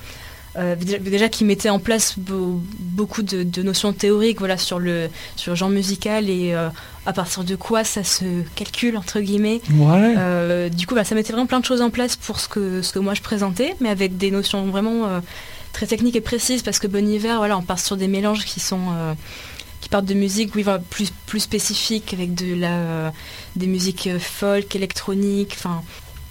[0.57, 4.79] euh, déjà, déjà qui mettaient en place beau- beaucoup de, de notions théoriques voilà, sur,
[4.79, 6.69] le, sur le genre musical et euh,
[7.05, 9.61] à partir de quoi ça se calcule, entre guillemets.
[9.73, 10.15] Ouais.
[10.17, 12.81] Euh, du coup, bah, ça mettait vraiment plein de choses en place pour ce que,
[12.81, 15.21] ce que moi je présentais, mais avec des notions vraiment
[15.73, 18.61] très techniques et précises, parce que Bon Hiver, voilà, on part sur des mélanges qui
[18.61, 18.93] sont
[19.85, 23.13] qui partent de musique oui, voilà, plus, plus spécifiques, avec de la,
[23.55, 25.83] des musiques euh, folk, électroniques, enfin...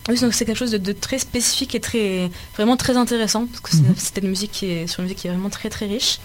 [0.08, 3.60] Oui, donc c'est quelque chose de, de très spécifique et très, vraiment très intéressant, parce
[3.60, 3.94] que c'est- Mhm.
[3.96, 6.18] c'était une musique qui est, sur une musique qui est vraiment très très riche.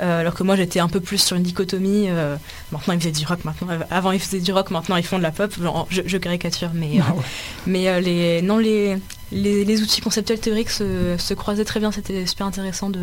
[0.00, 2.06] Euh, alors que moi j'étais un peu plus sur une dichotomie.
[2.10, 2.36] euh,
[2.70, 5.22] maintenant ils faisaient du rock, maintenant avant ils faisaient du rock, maintenant ils font de
[5.24, 5.52] la pop.
[5.60, 7.14] Genre, je, je caricature, mais euh, Ah
[7.66, 8.98] mais les, non, les,
[9.32, 11.90] les, les outils conceptuels théoriques se, se croisaient très bien.
[11.90, 13.00] C'était super intéressant de,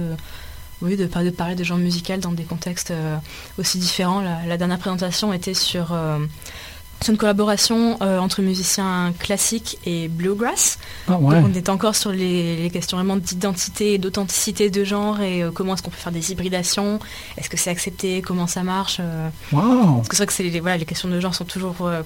[0.81, 3.17] oui, de, par- de parler de genre musical dans des contextes euh,
[3.59, 4.21] aussi différents.
[4.21, 6.19] La, la dernière présentation était sur, euh,
[7.03, 10.77] sur une collaboration euh, entre musiciens classiques et bluegrass.
[11.07, 11.35] Ah ouais.
[11.41, 15.43] Donc on était encore sur les, les questions vraiment d'identité et d'authenticité de genre et
[15.43, 16.99] euh, comment est-ce qu'on peut faire des hybridations,
[17.37, 18.97] est-ce que c'est accepté, comment ça marche?
[18.99, 19.95] euh, Wow.
[19.97, 22.01] parce que c'est vrai que c'est les, voilà, les questions de genre sont toujours euh,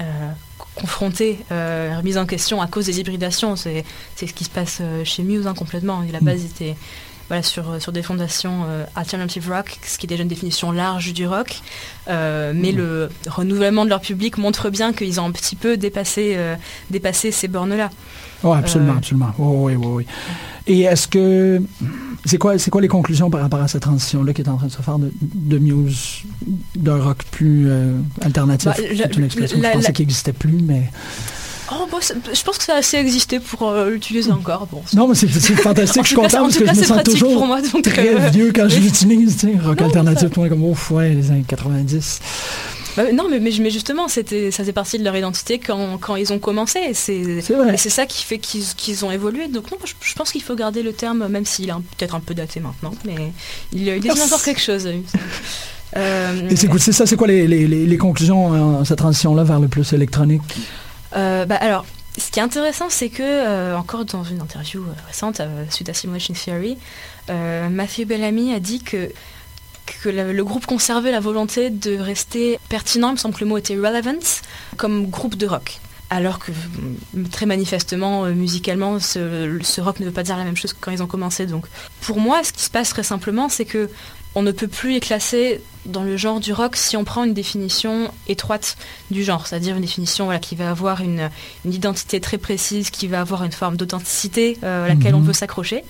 [0.00, 0.30] euh,
[0.74, 3.56] confrontées, euh, remises en question à cause des hybridations.
[3.56, 6.02] C'est c'est ce qui se passe euh, chez Muse hein, complètement.
[6.02, 6.76] Et la base était
[7.28, 11.12] voilà, sur, sur des fondations euh, alternative rock, ce qui est déjà une définition large
[11.12, 11.60] du rock.
[12.08, 16.34] Euh, mais le renouvellement de leur public montre bien qu'ils ont un petit peu dépassé,
[16.36, 16.54] euh,
[16.90, 17.90] dépassé ces bornes-là.
[18.44, 19.32] Ouais, absolument, Euh, absolument.
[19.38, 20.06] Oui, oui, oui.
[20.68, 21.60] Et est-ce que.
[22.24, 24.66] C'est quoi, c'est quoi les conclusions par rapport à cette transition-là qui est en train
[24.66, 26.22] de se faire de, de Muse,
[26.74, 28.66] d'un rock plus euh, alternatif?
[28.66, 30.90] Bah, C'est une expression que je pensais la- qu'il n'existait plus, mais.
[31.72, 34.66] Oh, c'est- je pense que ça a assez existé pour euh, l'utiliser encore.
[34.66, 37.02] Bon, Non, mais c'est fantastique, je suis content en parce que cas, je me sens
[37.02, 40.28] toujours pour moi, donc, très euh, vieux quand je l'utilise, tu sais, rock Non, alternatif,
[40.30, 42.20] comme, ouf, ouais, les années 90.
[42.96, 46.32] Bah, non, mais, mais, mais justement, ça faisait partie de leur identité quand, quand ils
[46.32, 46.78] ont commencé.
[46.94, 47.42] C'est,
[47.76, 49.48] ça qui fait qu'ils, ont évolué.
[49.48, 52.20] Donc non, je, je pense qu'il faut garder le terme, même s'il est peut-être un
[52.20, 53.32] peu daté maintenant, mais
[53.72, 54.88] il, il dit encore quelque chose.
[55.96, 59.60] Euh, Et c'est ça, c'est quoi les, les, les, les conclusions, euh, cette transition-là vers
[59.60, 60.42] le plus électronique?
[61.12, 61.84] Bah, alors,
[62.18, 65.88] ce qui est intéressant, c'est que, euh, encore dans une interview euh, récente, euh, suite
[65.88, 66.78] à Simulation Theory,
[67.30, 69.10] euh, Matthew Bellamy a dit que,
[70.04, 73.76] le, groupe conservait la volonté de rester pertinent, il me semble que le mot était
[73.76, 74.18] relevant,
[74.76, 75.80] comme groupe de rock.
[76.08, 80.44] Alors que mm, très manifestement, euh, musicalement, ce, ce rock ne veut pas dire la
[80.44, 81.46] même chose que quand ils ont commencé.
[81.46, 81.66] Donc,
[82.00, 83.90] pour moi, ce qui se passe très simplement, c'est que
[84.34, 87.34] on ne peut plus les classer dans le genre du rock si on prend une
[87.34, 88.76] définition étroite
[89.10, 91.30] du genre, c'est-à-dire une définition voilà, qui va avoir une,
[91.64, 95.26] une identité très précise, qui va avoir une forme d'authenticité euh, à laquelle on Mhm.
[95.26, 95.84] peut s'accrocher.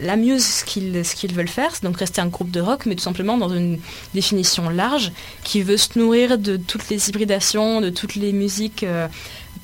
[0.00, 2.86] La Muse, ce qu'ils ce qu'ils veulent faire, c'est donc rester un groupe de rock,
[2.86, 3.78] mais tout simplement dans une
[4.14, 5.12] définition large
[5.44, 9.06] qui veut se nourrir de toutes les hybridations, de toutes les musiques euh,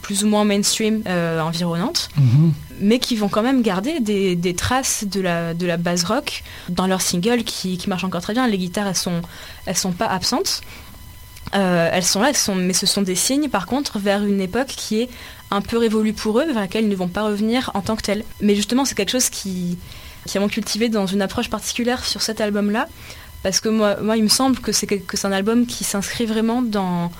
[0.08, 2.52] plus ou moins mainstream euh, environnantes Mhm.
[2.80, 6.42] mais qui vont quand même garder des, des traces de la, de la base rock
[6.70, 8.46] dans leurs singles qui, qui marchent encore très bien.
[8.46, 9.20] Les guitares, elles sont,
[9.66, 10.62] elles sont pas absentes.
[11.54, 14.40] Euh, elles sont là, elles sont, mais ce sont des signes par contre vers une
[14.40, 15.10] époque qui est
[15.50, 18.02] un peu révolue pour eux, vers laquelle ils ne vont pas revenir en tant que
[18.08, 18.24] tels.
[18.40, 19.76] Mais justement, c'est quelque chose qui,
[20.24, 22.88] qui est cultivé dans une approche particulière sur cet album-là,
[23.42, 26.24] parce que moi, moi, il me semble que c'est que c'est un album qui s'inscrit
[26.24, 27.10] vraiment dans,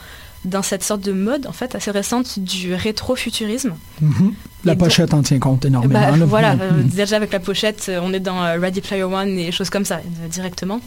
[0.44, 3.74] dans cette sorte de mode en fait assez récente du rétro-futurisme.
[4.01, 4.35] Mhm.
[4.64, 5.94] La Et donc- pochette en tient compte énormément.
[6.01, 6.24] Bah, là.
[6.27, 9.53] voilà, euh, déjà avec la pochette, euh, on est dans euh, Ready Player One et
[9.53, 10.81] choses comme ça, directement.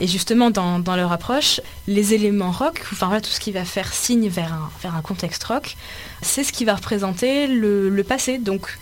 [0.00, 3.64] Et justement, dans, dans leur approche, les éléments rock, enfin voilà, tout ce qui va
[3.64, 5.76] faire signe vers un, vers un contexte rock,
[6.20, 8.38] c'est ce qui va représenter le, le passé.
[8.38, 8.78] Donc,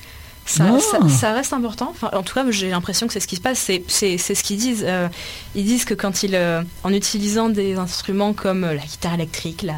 [0.46, 1.88] ça, ça, ça reste important.
[1.90, 3.58] Enfin, en tout cas, j'ai l'impression que c'est ce qui se passe.
[3.58, 4.84] C'est, ce qu'ils disent.
[4.86, 5.08] Euh,
[5.54, 9.62] ils disent que quand ils, euh, en utilisant des instruments comme euh, la guitare électrique,
[9.62, 9.76] la,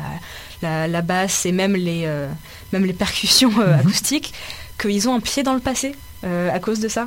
[0.63, 2.29] la, la basse et même les, euh,
[2.73, 3.73] même les percussions Mhm.
[3.81, 4.33] acoustiques,
[4.81, 7.07] qu'ils ont un pied dans le passé à cause de ça.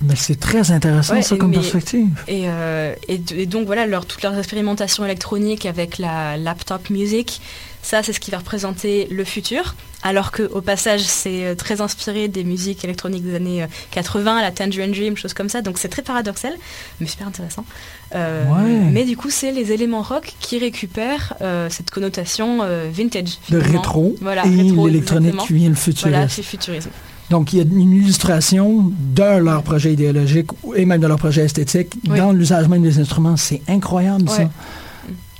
[0.00, 2.06] Mais c'est très intéressant, Ouais, ça, comme mais- perspective.
[2.28, 7.40] Et, euh, et, donc voilà, leur, toutes leurs expérimentations électroniques avec la laptop music,
[7.82, 9.74] ça c'est ce qui va représenter le futur.
[10.04, 14.52] Alors qu'au passage, c'est euh, très inspiré des musiques électroniques des années euh, 80, la
[14.52, 15.60] Tangerine Dream, choses comme ça.
[15.60, 16.52] Donc c'est très paradoxal,
[17.00, 17.64] mais super intéressant.
[18.14, 18.90] Euh, Ouais.
[18.92, 23.38] Mais du coup, c'est les éléments rock qui récupèrent euh, cette connotation euh, vintage.
[23.50, 23.80] Le finalement.
[23.80, 26.10] rétro Voilà, et l'électronique qui vient le futurisme.
[26.10, 26.90] Voilà, c'est futurisme.
[27.30, 31.42] Donc, il y a une illustration de leur projet idéologique et même de leur projet
[31.44, 32.16] esthétique Oui.
[32.18, 33.36] dans l'usage même des instruments.
[33.36, 34.48] C'est incroyable, ça.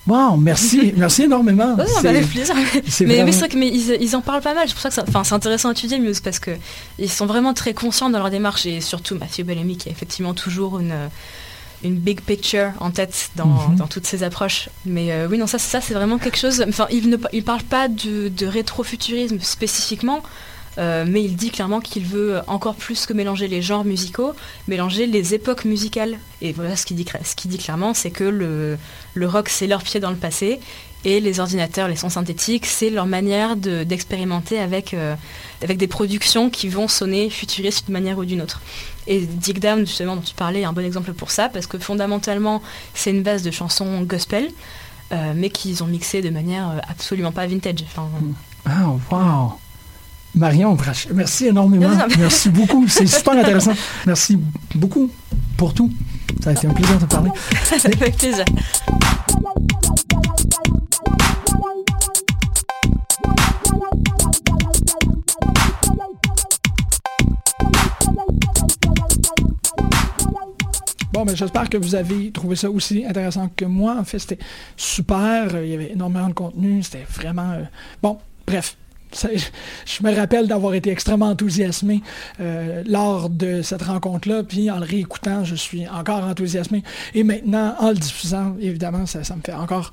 [0.09, 1.75] Wow, merci, merci énormément.
[1.77, 2.55] Ouais, C'est- plaisir.
[2.57, 2.65] Mais,
[3.07, 4.65] mais vraiment- c'est vrai que mais ils, ils en parlent pas mal.
[4.67, 6.53] C'est pour ça que enfin, c'est intéressant à étudier Muse parce que
[6.99, 10.35] ils sont vraiment très conscients dans leur démarche et surtout Matthew Bellamy qui a effectivement
[10.35, 10.95] toujours une
[11.85, 13.77] une big picture en tête dans, Mhm.
[13.77, 14.69] dans toutes ses approches.
[14.85, 16.65] Mais euh, oui, non, ça, ça c'est vraiment quelque chose.
[16.69, 20.21] Enfin, il ne il parle pas de, de rétrofuturisme spécifiquement.
[20.79, 24.33] Euh, mais il dit clairement qu'il veut encore plus que mélanger les genres musicaux,
[24.69, 26.19] mélanger les époques musicales.
[26.41, 28.79] Et voilà ce qu'il dit, clairement, c'est que le,
[29.15, 30.61] le rock, c'est leur pied dans le passé,
[31.05, 35.15] et les ordinateurs, les sons synthétiques, c'est leur manière de- d'expérimenter avec, euh,
[35.63, 38.61] avec des productions qui vont sonner futuristes d'une manière ou d'une autre.
[39.07, 41.79] Et Dig Down, justement, dont tu parlais, est un bon exemple pour ça, parce que
[41.79, 42.63] fondamentalement,
[42.95, 44.49] c'est une base de chansons gospel,
[45.13, 47.85] euh, mais qu'ils ont mixé de manière absolument pas vintage.
[47.87, 48.09] Enfin,
[48.67, 49.53] Ah, wow.
[50.35, 50.77] Marion,
[51.15, 51.91] merci énormément.
[52.19, 52.87] Merci beaucoup.
[52.89, 53.73] C'est super intéressant.
[54.07, 54.39] Merci
[54.75, 55.11] beaucoup
[55.57, 55.91] pour tout.
[56.43, 57.31] Ça a été un plaisir de te parler.
[57.85, 58.45] avec plaisir.
[71.13, 73.97] Bon, ben, j'espère que vous avez trouvé ça aussi intéressant que moi.
[73.99, 74.39] En fait, c'était
[74.77, 75.49] super.
[75.65, 76.83] Il y avait énormément de contenu.
[76.83, 77.53] C'était vraiment...
[77.53, 77.65] euh,
[78.03, 78.77] Bon, bref.
[79.13, 82.03] Je me rappelle d'avoir été extrêmement enthousiasmé
[82.41, 86.83] euh, lors de cette rencontre-là, puis en le réécoutant, je suis encore enthousiasmé.
[87.15, 89.93] Et maintenant, en le diffusant, évidemment, ça, me fait encore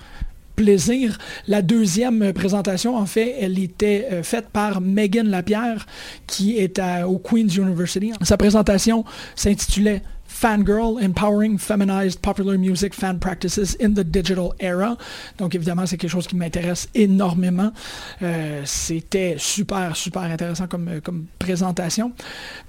[0.55, 1.17] plaisir.
[1.47, 5.85] La deuxième présentation, en fait, elle était euh, faite par Megan Lapierre,
[6.27, 8.13] qui est à- au Queen's University.
[8.21, 9.03] Sa présentation
[9.35, 10.01] s'intitulait
[10.35, 14.97] Fangirl, Empowering Feminized Popular Music Fan Practices in the Digital Era.
[15.37, 17.71] Donc évidemment, c'est quelque chose qui m'intéresse énormément.
[18.21, 22.11] Euh, C'était super, super intéressant comme, euh, comme présentation.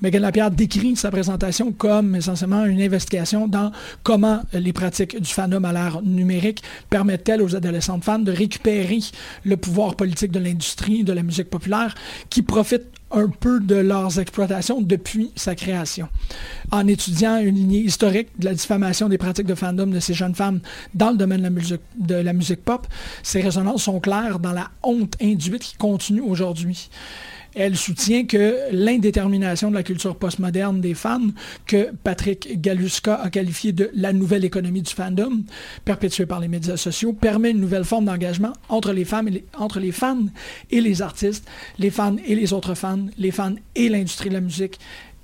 [0.01, 3.73] Megan Lapierre décrit sa présentation comme essentiellement une investigation dans
[4.05, 9.01] comment les pratiques du fandom à l'ère numérique permettent-elles aux adolescentes fans de récupérer
[9.45, 11.97] le pouvoir politique de l'industrie de la musique populaire
[12.31, 12.85] qui profite
[13.17, 16.09] un peu de leurs exploitations depuis sa création.
[16.71, 20.35] En étudiant une lignée historique de la diffamation des pratiques de fandom de ces jeunes
[20.35, 20.61] femmes
[20.95, 22.87] dans le domaine de la musique, de la musique pop,
[23.23, 26.91] ces résonances sont claires dans la honte induite qui continue aujourd'hui.
[27.59, 31.31] Elle soutient que l'indétermination de la culture postmoderne des fans,
[31.65, 35.43] que Patrick Galuska a qualifié de la nouvelle économie du fandom,
[35.87, 39.25] perpétuée par les médias sociaux, permet une nouvelle forme d'engagement entre les, fans
[40.71, 44.43] et les artistes, les fans et les autres fans, les fans et l'industrie de la
[44.43, 44.79] musique,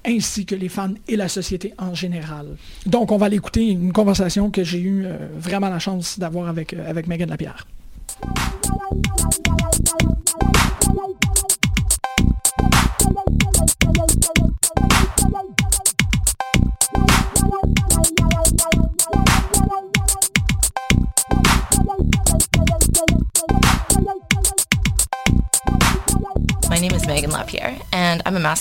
[0.07, 2.57] ainsi que les fans et la société en général.
[2.87, 6.49] Donc, on va aller écouter une conversation que j'ai eu euh, vraiment la chance d'avoir
[6.49, 7.67] avec, euh, avec Megan Lapierre.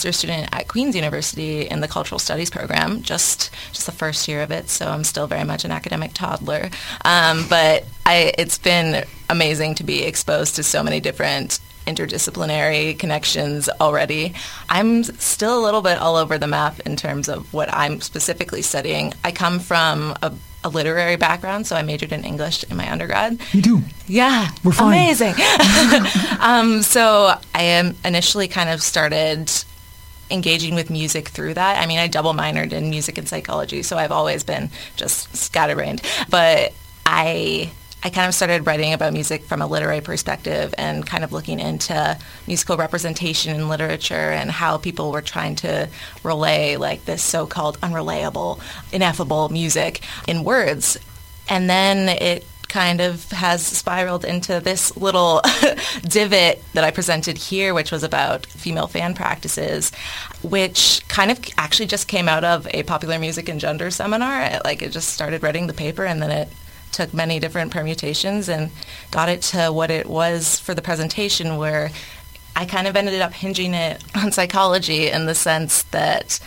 [0.01, 4.41] Master's student at Queen's University in the Cultural Studies program, just just the first year
[4.41, 6.69] of it, so I'm still very much an academic toddler.
[7.03, 13.69] Um, but I, it's been amazing to be exposed to so many different interdisciplinary connections
[13.79, 14.33] already.
[14.69, 18.61] I'm still a little bit all over the map in terms of what I'm specifically
[18.61, 19.13] studying.
[19.23, 20.31] I come from a,
[20.63, 23.39] a literary background, so I majored in English in my undergrad.
[23.51, 23.81] You do.
[24.07, 24.93] Yeah, We're fine.
[24.93, 25.33] amazing.
[26.39, 29.51] um, so I am initially kind of started
[30.29, 31.81] engaging with music through that.
[31.81, 36.01] I mean, I double minored in music and psychology, so I've always been just scatterbrained.
[36.29, 36.73] But
[37.05, 37.71] I
[38.03, 41.59] I kind of started writing about music from a literary perspective and kind of looking
[41.59, 45.87] into musical representation in literature and how people were trying to
[46.23, 48.59] relay like this so-called unrelayable,
[48.91, 50.97] ineffable music in words.
[51.47, 55.41] And then it kind of has spiraled into this little
[56.03, 59.91] divot that I presented here, which was about female fan practices,
[60.41, 64.41] which kind of actually just came out of a popular music and gender seminar.
[64.43, 66.47] It, like it just started writing the paper and then it
[66.91, 68.71] took many different permutations and
[69.11, 71.91] got it to what it was for the presentation where
[72.55, 76.39] I kind of ended up hinging it on psychology in the sense that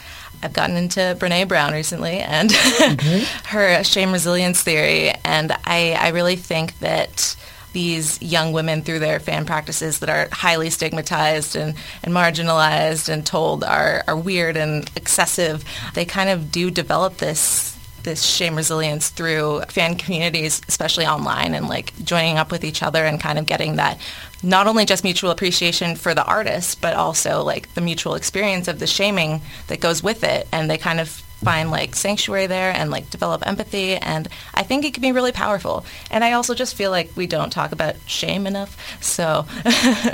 [0.43, 2.53] I've gotten into Brene Brown recently and
[3.47, 5.11] her shame resilience theory.
[5.25, 7.37] And I, I really think that
[7.73, 13.27] these young women through their fan practices that are highly stigmatized and, and marginalized and
[13.27, 17.74] told are, are weird and excessive, they kind of do develop this
[18.05, 23.05] this shame resilience through fan communities, especially online, and like joining up with each other
[23.05, 23.99] and kind of getting that
[24.43, 28.79] not only just mutual appreciation for the artist, but also like the mutual experience of
[28.79, 30.47] the shaming that goes with it.
[30.53, 31.09] And they kind of
[31.45, 35.33] find like sanctuary there and like develop empathy and I think it can be really
[35.33, 35.85] powerful.
[36.11, 38.77] And I also just feel like we don't talk about shame enough.
[39.03, 39.45] So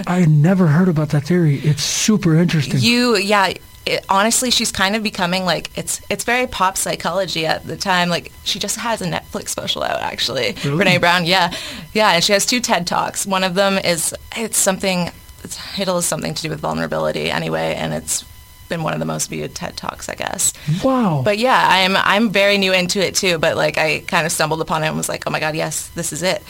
[0.07, 1.61] I never heard about that theory.
[1.61, 2.81] It's super interesting.
[2.81, 3.55] you yeah
[3.87, 8.09] it, honestly she's kind of becoming like it's it's very pop psychology at the time.
[8.11, 10.85] Like she just has a netflix special out actually Really?
[10.85, 11.25] brene brown.
[11.25, 11.53] Yeah.
[11.93, 13.27] Yeah and she has two ted talks.
[13.27, 15.11] One of them is it's something
[15.43, 18.25] its title is something to do with vulnerability anyway and it's
[18.69, 20.53] been one of the most viewed ted talks i guess.
[20.85, 21.23] Wow.
[21.25, 24.61] but yeah i'm i'm very new into it too but like i kind of stumbled
[24.61, 26.43] upon it and was like oh my god yes this is it.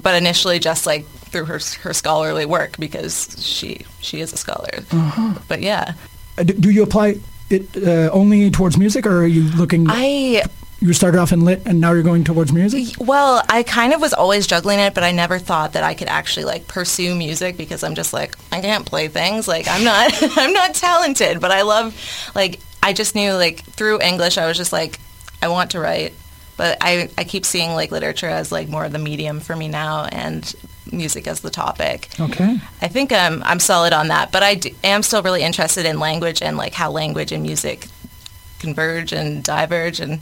[0.00, 4.80] But initially just like through her her scholarly work because she she is a scholar.
[4.90, 5.34] Uh-huh.
[5.46, 5.92] But yeah
[6.42, 7.16] do, do you apply
[7.50, 9.86] it uh, only towards music, or are you looking?
[9.88, 10.42] i
[10.82, 12.94] you started off in lit, and now you're going towards music.
[12.98, 16.08] Well, I kind of was always juggling it, but I never thought that I could
[16.08, 19.46] actually like pursue music because I'm just like I can't play things.
[19.46, 21.94] Like I'm not I'm not talented, but I love
[22.34, 24.98] like I just knew like through English I was just like
[25.42, 26.14] I want to write,
[26.56, 29.68] but I I keep seeing like literature as like more of the medium for me
[29.68, 30.54] now and
[30.92, 32.08] music as the topic.
[32.18, 32.58] Okay.
[32.82, 35.98] I think um, I'm solid on that, but I d- am still really interested in
[35.98, 37.86] language and like how language and music
[38.58, 40.20] converge and diverge, and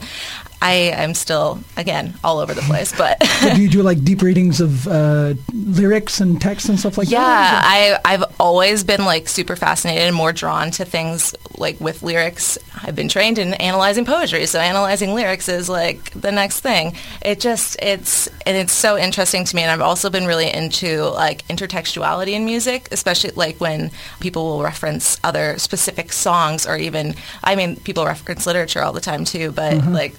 [0.61, 2.93] I am still again all over the place.
[2.97, 3.19] But
[3.55, 7.19] do you do like deep readings of uh, lyrics and text and stuff like yeah,
[7.21, 8.01] that?
[8.05, 12.59] I I've always been like super fascinated and more drawn to things like with lyrics.
[12.83, 16.95] I've been trained in analyzing poetry, so analyzing lyrics is like the next thing.
[17.23, 21.05] It just it's and it's so interesting to me, and I've also been really into
[21.05, 23.91] like intertextuality in music, especially like when
[24.21, 29.01] people will reference other specific songs or even I mean people reference literature all the
[29.01, 29.93] time too, but Mm-hmm.
[29.93, 30.15] like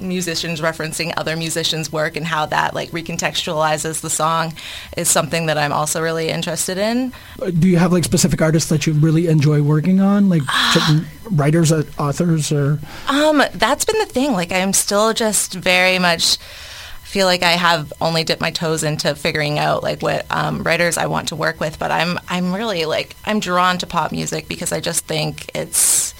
[0.00, 4.54] musicians referencing other musicians' work and how that like recontextualizes the song
[4.96, 7.12] is something that I'm also really interested in.
[7.40, 11.06] Uh, Do you have like specific artists that you really enjoy working on, like certain
[11.30, 12.78] writers, uh, authors, or?
[13.08, 14.32] Um, that's been the thing.
[14.32, 16.38] Like I'm still just very much
[17.12, 20.96] feel like I have only dipped my toes into figuring out like what um, writers
[20.96, 24.48] I want to work with, but I'm I'm really like I'm drawn to pop music
[24.48, 26.11] because I just think it's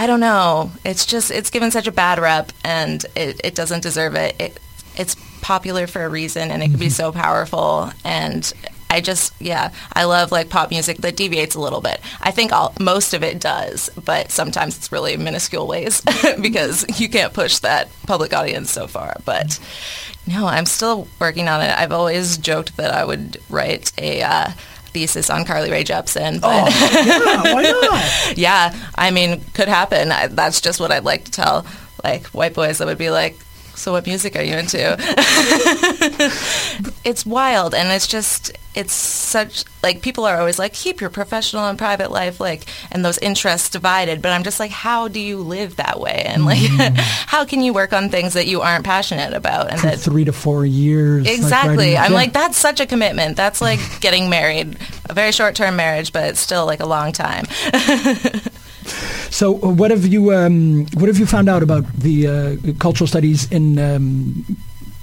[0.00, 0.72] I don't know.
[0.82, 4.34] It's just it's given such a bad rep, and it, it doesn't deserve it.
[4.40, 4.60] It
[4.96, 7.92] it's popular for a reason, and it can be so powerful.
[8.02, 8.50] And
[8.88, 12.00] I just yeah, I love like pop music that deviates a little bit.
[12.18, 16.00] I think all most of it does, but sometimes it's really minuscule ways
[16.40, 19.20] because you can't push that public audience so far.
[19.26, 19.58] But
[20.26, 21.78] no, I'm still working on it.
[21.78, 24.22] I've always joked that I would write a.
[24.22, 24.52] Uh,
[24.90, 28.36] thesis on Carly Rae Jepsen, but oh, Yeah, why not?
[28.38, 30.12] yeah, I mean, could happen.
[30.12, 31.66] I, that's just what I'd like to tell
[32.04, 33.38] like white boys that would be like,
[33.74, 34.96] so what music are you into?
[37.04, 41.66] it's wild and it's just it's such like people are always like keep your professional
[41.66, 45.38] and private life like and those interests divided but i'm just like how do you
[45.38, 46.94] live that way and like mm-hmm.
[47.26, 50.24] how can you work on things that you aren't passionate about and For that three
[50.24, 51.26] to four years.
[51.26, 51.76] Exactly.
[51.76, 52.16] writing- I'm yeah.
[52.16, 53.36] like, that's such a commitment.
[53.36, 54.76] That's like getting married.
[55.08, 57.44] A very short term marriage, but it's still like a long time.
[59.30, 63.06] So, uh, what have you um, what have you found out about the uh, cultural
[63.06, 64.44] studies in um,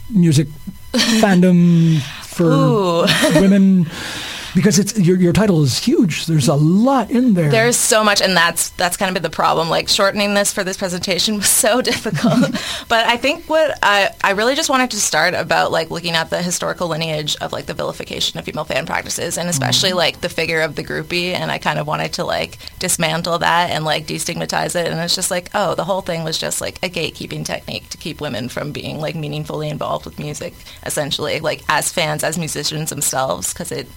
[0.09, 0.47] music
[1.21, 3.05] fandom for
[3.39, 3.87] women?
[4.57, 6.25] Because it's your your title is huge.
[6.25, 7.51] There's a lot in there.
[7.51, 9.69] There's so much, and that's that's kind of been the problem.
[9.69, 12.39] Like shortening this for this presentation was so difficult.
[12.89, 16.31] but I think what I I really just wanted to start about like looking at
[16.31, 19.99] the historical lineage of like the vilification of female fan practices, and especially mm-hmm.
[19.99, 21.35] like the figure of the groupie.
[21.35, 24.87] And I kind of wanted to like dismantle that and like destigmatize it.
[24.87, 27.97] And it's just like, oh, the whole thing was just like a gatekeeping technique to
[27.97, 32.89] keep women from being like meaningfully involved with music, essentially, like as fans, as musicians
[32.89, 33.87] themselves, because it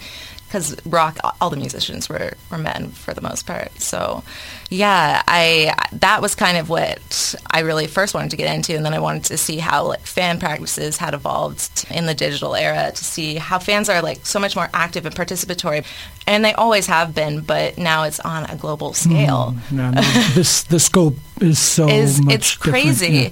[0.50, 3.80] because rock all the musicians were, were men for the most part.
[3.80, 4.24] So
[4.70, 8.84] yeah i that was kind of what i really first wanted to get into and
[8.84, 12.92] then i wanted to see how like fan practices had evolved in the digital era
[12.94, 15.84] to see how fans are like so much more active and participatory
[16.28, 19.10] and they always have been but now it's on a global mm-hmm.
[19.10, 19.56] scale.
[19.72, 20.00] Yeah, no,
[20.34, 23.08] this the scope is so is it's crazy.
[23.08, 23.28] yeah.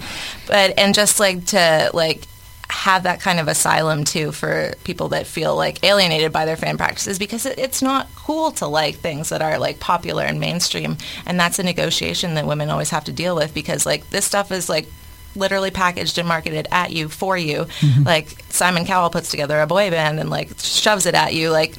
[0.48, 2.26] but and just like to like
[2.70, 6.76] have that kind of asylum too for people that feel like alienated by their fan
[6.76, 10.96] practices because it, it's not cool to like things that are like popular and mainstream.
[11.26, 14.52] And that's a negotiation that women always have to deal with because like this stuff
[14.52, 14.86] is like
[15.34, 17.64] literally packaged and marketed at you for you.
[17.64, 18.02] Mm-hmm.
[18.02, 21.74] Like simon cowell puts together a boy band and like shoves it at you like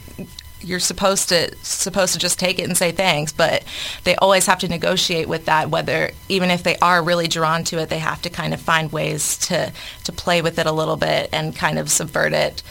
[0.61, 3.63] you're supposed to supposed to just take it and say thanks, but
[4.03, 5.69] they always have to negotiate with that.
[5.69, 8.91] Whether even if they are really drawn to it, they have to kind of find
[8.91, 9.71] ways to
[10.05, 12.61] to play with it a little bit and kind of subvert it.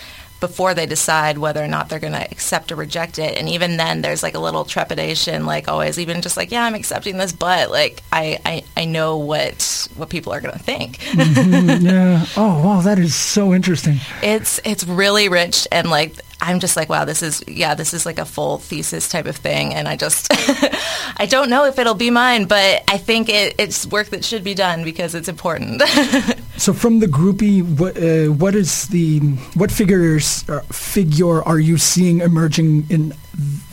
[0.40, 3.36] before they decide whether or not they're going to accept or reject it.
[3.36, 6.76] And even then, there's like a little trepidation, like always, even just like, yeah, I'm
[6.76, 10.98] accepting this, but like I, I, I know what what people are going to think.
[10.98, 12.24] Mhm, yeah.
[12.36, 13.96] Oh wow, that is so interesting.
[14.22, 18.06] it's it's really rich and like I'm just like wow this is yeah this is
[18.06, 20.28] like a full thesis type of thing and I just
[21.16, 24.44] I don't know if it'll be mine but I think it, it's work that should
[24.44, 25.82] be done because it's important.
[26.58, 29.20] So from the groupie, what uh, what is the
[29.54, 33.14] what figures uh, figure are you seeing emerging in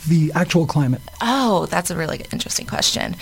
[0.06, 1.02] the actual climate?
[1.20, 3.16] oh, that's a really interesting question.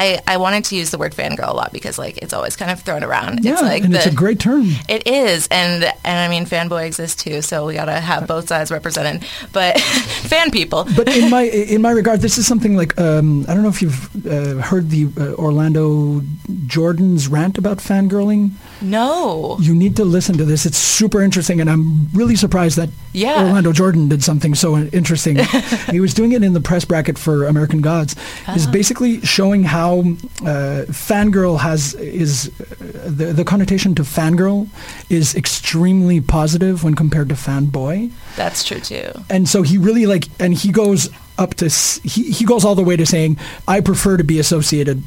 [0.00, 2.70] I, I wanted to use the word fangirl a lot because like it's always kind
[2.70, 3.44] of thrown around.
[3.44, 4.70] Yeah, it's like and it's a great term.
[4.88, 8.70] It is, and and I mean, fanboy exists too, so we gotta have both sides
[8.70, 9.28] represented.
[9.52, 13.52] But fan people, But in my in my regard, this is something like um, I
[13.52, 16.22] don't know if you've uh, heard the uh, Orlando
[16.66, 18.52] Jordan's rant about fangirling.
[18.82, 20.66] No, You need to listen to this.
[20.66, 23.44] It's super interesting, and I'm really surprised that Yeah.
[23.44, 25.36] Orlando Jordan did something so interesting.
[25.90, 28.14] he was doing it in the press bracket for American Gods.
[28.56, 28.70] Is Ah.
[28.70, 30.00] basically showing how
[30.44, 32.74] uh, fangirl has is uh,
[33.06, 34.68] the the connotation to fangirl
[35.08, 38.10] is extremely positive when compared to fanboy.
[38.36, 39.10] that's true too.
[39.28, 41.08] And so he really like, and he goes
[41.38, 41.68] up to,
[42.04, 45.02] he, he goes all the way to saying, I prefer to be associated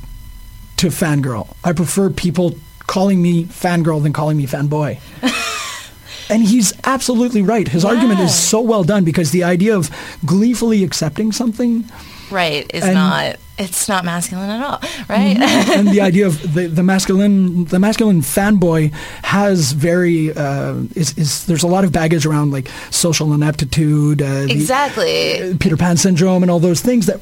[0.77, 1.47] to fangirl.
[1.63, 2.55] I prefer people
[2.87, 4.99] calling me fangirl than calling me fanboy.
[6.29, 7.67] and he's absolutely right.
[7.67, 9.89] His argument is so well done because the idea of
[10.25, 11.85] gleefully accepting something
[12.31, 15.37] Right is And- not it's not masculine at all, right?
[15.77, 18.91] and the idea of the, the masculine the masculine fanboy
[19.23, 24.45] has very uh, is, is there's a lot of baggage around like social ineptitude uh,
[24.47, 25.55] the- exactly.
[25.59, 27.19] Peter Pan syndrome and all those things that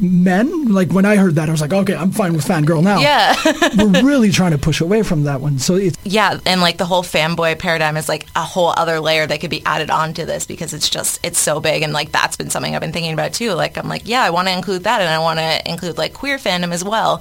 [0.00, 2.98] men like when I heard that I was like okay I'm fine with fangirl now
[3.00, 3.34] Yeah.
[3.76, 6.84] we're really trying to push away from that one so it's yeah, and like the
[6.86, 10.46] whole fanboy paradigm is like a whole other layer that could be added onto this
[10.46, 13.34] because it's just it's so big and like that's been something I've been thinking about
[13.34, 13.52] too.
[13.52, 16.14] Like I'm like, yeah, I want to include that and I want to include like
[16.14, 17.20] queer fandom as well.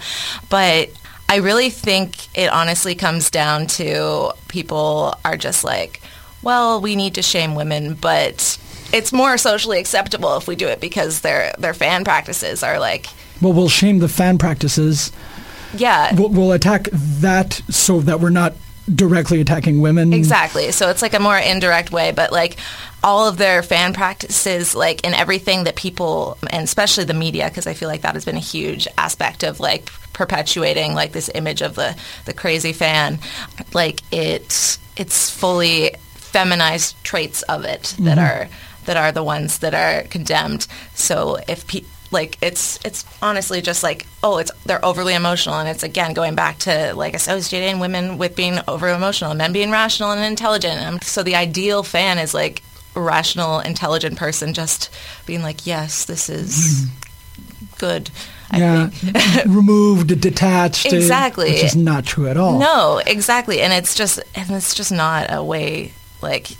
[0.49, 0.91] But
[1.30, 6.01] I really think it honestly comes down to people are just like,
[6.41, 8.57] well, we need to shame women, but
[8.93, 13.07] it's more socially acceptable if we do it because their their fan practices are like
[13.41, 15.11] well we'll shame the fan practices
[15.75, 18.53] yeah we'll, we'll attack that so that we're not
[18.93, 20.71] directly attacking women Exactly.
[20.71, 22.57] So it's like a more indirect way, but like
[23.03, 27.67] all of their fan practices, like in everything that people, and especially the media, because
[27.67, 31.61] I feel like that has been a huge aspect of like perpetuating like this image
[31.61, 33.19] of the the crazy fan.
[33.73, 38.19] Like it's it's fully feminized traits of it that mm-hmm.
[38.19, 38.49] are
[38.88, 40.65] that are the ones that are condemned.
[40.95, 45.67] So if people like it's it's honestly just like oh it's they're overly emotional and
[45.67, 49.71] it's again going back to like associating women with being over emotional and men being
[49.71, 52.63] rational and intelligent and so the ideal fan is like
[52.95, 54.89] a rational intelligent person just
[55.25, 56.88] being like yes this is
[57.77, 58.09] good
[58.51, 59.45] I yeah think.
[59.53, 61.51] removed detached uh, Exactly.
[61.51, 65.27] which is not true at all No, exactly, and it's just and it's just not
[65.29, 66.51] a way like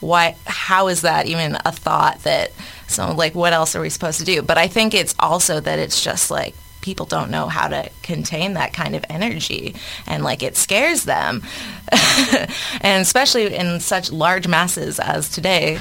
[0.00, 2.52] why how is that even a thought that
[2.86, 4.42] so like what else are we supposed to do?
[4.42, 6.54] But I think it's also that it's just like
[6.86, 9.74] people don't know how to contain that kind of energy
[10.06, 11.42] and like it scares them.
[12.80, 15.80] and especially in such large masses as today,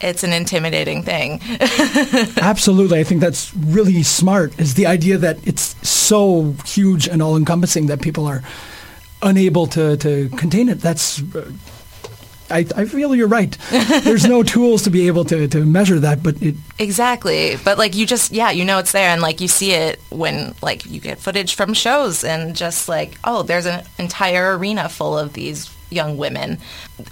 [0.00, 1.40] it's an intimidating thing.
[2.40, 3.00] Absolutely.
[3.00, 7.86] I think that's really smart is the idea that it's so huge and all encompassing
[7.86, 8.42] that people are
[9.22, 10.80] unable to, to contain it.
[10.80, 11.50] That's uh,
[12.54, 13.56] I, I feel you're right.
[13.70, 17.56] There's no tools to be able to, to measure that, but it Exactly.
[17.64, 20.54] But like you just yeah, you know it's there and like you see it when
[20.62, 25.18] like you get footage from shows and just like, oh, there's an entire arena full
[25.18, 26.58] of these young women.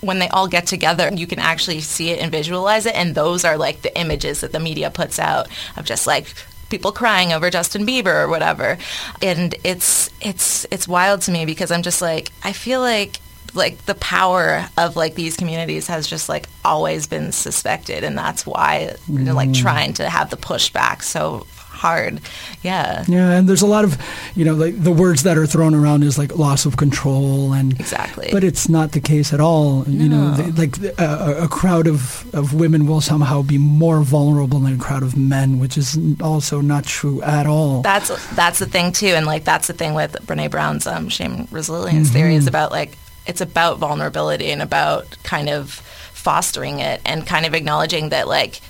[0.00, 3.44] When they all get together, you can actually see it and visualize it and those
[3.44, 6.32] are like the images that the media puts out of just like
[6.70, 8.78] people crying over Justin Bieber or whatever.
[9.20, 13.18] And it's it's it's wild to me because I'm just like I feel like
[13.54, 18.46] like the power of like these communities has just like always been suspected and that's
[18.46, 22.20] why they're like trying to have the pushback so hard
[22.62, 23.98] yeah yeah, and there's a lot of
[24.36, 27.78] you know like the words that are thrown around is like loss of control and
[27.80, 28.28] Exactly.
[28.30, 29.84] But it's not the case at all.
[29.88, 30.34] You know, No.
[30.36, 34.78] the, like a, a crowd of, of women will somehow be more vulnerable than a
[34.78, 37.82] crowd of men, which is also not true at all.
[37.82, 41.48] that's that's the thing too and like that's the thing with brene brown's um, shame
[41.50, 45.70] resilience theory is about like it's about vulnerability and about kind of
[46.12, 48.60] fostering it and kind of acknowledging that like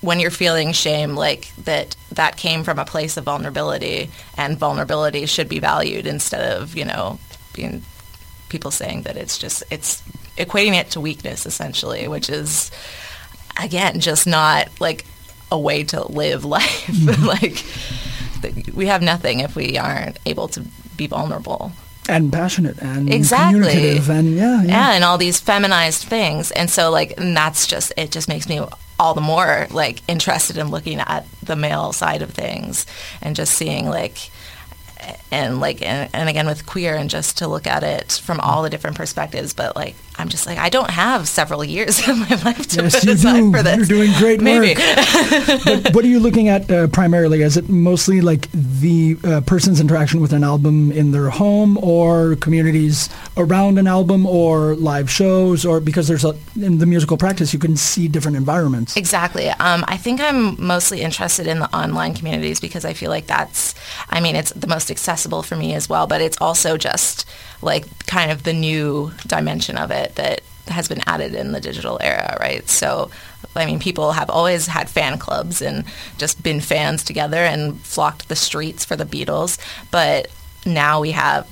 [0.00, 5.26] when you're feeling shame like that that came from a place of vulnerability and vulnerability
[5.26, 7.18] should be valued instead of you know
[7.54, 7.82] being
[8.48, 10.02] people saying that it's just it's
[10.36, 12.70] equating it to weakness essentially, which is
[13.60, 15.04] again just not like
[15.50, 16.86] a way to live life.
[16.86, 17.26] Mm-hmm.
[17.26, 20.60] like we have nothing if we aren't able to
[20.96, 21.72] be vulnerable.
[22.08, 23.60] And passionate and Exactly.
[23.62, 24.92] communicative and yeah, yeah.
[24.92, 26.50] And all these feminized things.
[26.50, 28.60] And so like and that's just it just makes me
[29.00, 32.86] all the more like interested in looking at the male side of things
[33.22, 34.30] and just seeing like
[35.30, 38.62] and like and, and again with queer and just to look at it from all
[38.62, 42.34] the different perspectives but like i'm just like i don't have several years of my
[42.44, 43.52] life to Yes, put aside do.
[43.52, 44.74] for this You're doing great Maybe.
[44.74, 45.64] work.
[45.64, 47.42] but what are you looking at uh, primarily?
[47.42, 52.36] Is it mostly like the uh, person's interaction with an album in their home, or
[52.36, 57.52] communities around an album, or live shows, or because there's a in the musical practice
[57.52, 58.96] you can see different environments.
[58.96, 59.48] Exactly.
[59.48, 63.74] Um, I think I'm mostly interested in the online communities because I feel like that's,
[64.10, 67.26] I mean, it's the most accessible for me as well, but it's also just
[67.64, 71.98] like kind of the new dimension of it that has been added in the digital
[72.00, 72.68] era, right?
[72.68, 73.10] So,
[73.54, 75.84] I mean, people have always had fan clubs and
[76.16, 79.58] just been fans together and flocked the streets for the Beatles,
[79.90, 80.28] but
[80.64, 81.48] now we have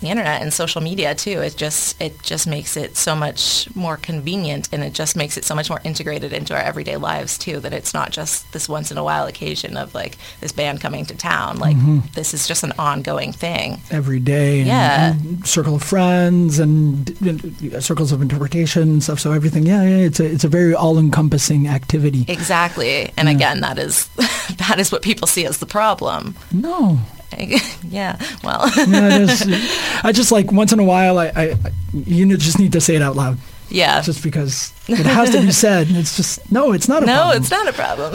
[0.00, 1.40] the internet and social media too.
[1.40, 5.44] It just it just makes it so much more convenient and it just makes it
[5.44, 7.58] so much more integrated into our everyday lives too.
[7.60, 11.04] That it's not just this once in a while occasion of like this band coming
[11.06, 11.58] to town.
[11.58, 11.76] Like
[12.14, 13.80] this is just an ongoing thing.
[13.90, 15.12] Every day, and, Yeah.
[15.14, 17.10] and circle of friends, and
[17.74, 19.18] uh, circles of interpretation and stuff.
[19.20, 22.24] So everything, yeah, yeah, it's a it's a very all-encompassing activity.
[22.28, 23.12] Exactly.
[23.16, 24.08] And again, that is
[24.68, 26.36] that is what people see as the problem.
[26.52, 26.98] No,
[27.88, 28.18] yeah.
[28.42, 28.70] Well.
[28.76, 29.46] yeah, it is.
[30.02, 31.54] I just like once in a while, I, I,
[31.92, 34.00] you just need to say it out loud, yeah.
[34.00, 35.88] just because it has to be said.
[35.90, 37.42] It's just no, it's not a no, problem.
[37.42, 38.14] it's not a problem.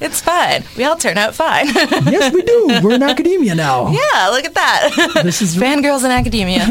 [0.00, 0.64] it's fine.
[0.76, 1.66] We all turn out fine.
[1.66, 2.80] yes, we do.
[2.82, 3.90] We're in academia now.
[3.90, 5.20] yeah, look at that.
[5.22, 5.56] This is.
[5.56, 6.66] Fangirls in academia.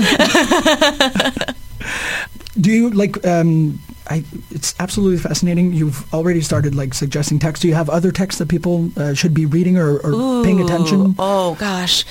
[2.59, 3.25] Do you like?
[3.25, 3.79] Um,
[4.09, 4.23] I.
[4.51, 5.73] It's absolutely fascinating.
[5.73, 7.61] You've already started like suggesting texts.
[7.61, 11.15] Do you have other texts that people uh, should be reading or, or paying attention?
[11.19, 12.05] Oh gosh.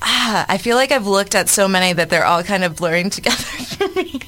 [0.00, 3.10] Ah, I feel like I've looked at so many that they're all kind of blurring
[3.10, 4.20] together for me.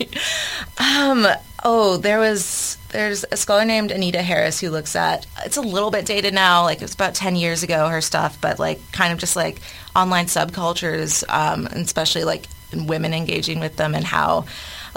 [0.79, 1.27] Um,
[1.64, 5.91] oh, there was there's a scholar named Anita Harris who looks at it's a little
[5.91, 9.12] bit dated now, like it was about ten years ago her stuff, but like kind
[9.12, 9.61] of just like
[9.95, 14.45] online subcultures, um, and especially like women engaging with them and how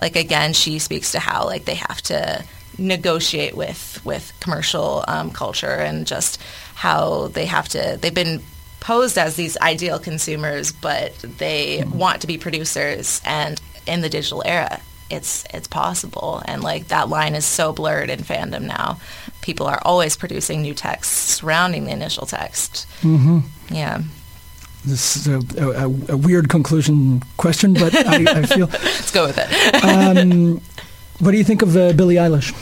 [0.01, 2.43] like again she speaks to how like they have to
[2.77, 6.41] negotiate with with commercial um, culture and just
[6.75, 8.41] how they have to they've been
[8.79, 13.21] posed as these ideal consumers but they want to be producers.
[13.25, 14.79] And in the digital era
[15.09, 16.41] it's it's possible.
[16.45, 18.99] And like that line is so blurred in fandom now.
[19.41, 22.87] People are always producing new texts surrounding the initial text.
[23.01, 23.39] Mm-hmm.
[23.73, 24.01] yeah
[24.85, 28.67] This is a, a, a weird conclusion question, but I, I feel.
[28.67, 30.61] let's go with it Um,
[31.19, 32.53] what do you think of uh, Billie Eilish?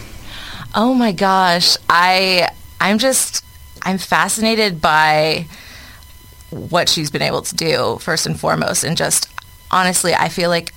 [0.75, 2.49] Oh my gosh, I
[2.79, 3.43] I'm just
[3.81, 5.47] I'm fascinated by
[6.51, 9.27] what she's been able to do first and foremost and just
[9.71, 10.73] honestly, I feel like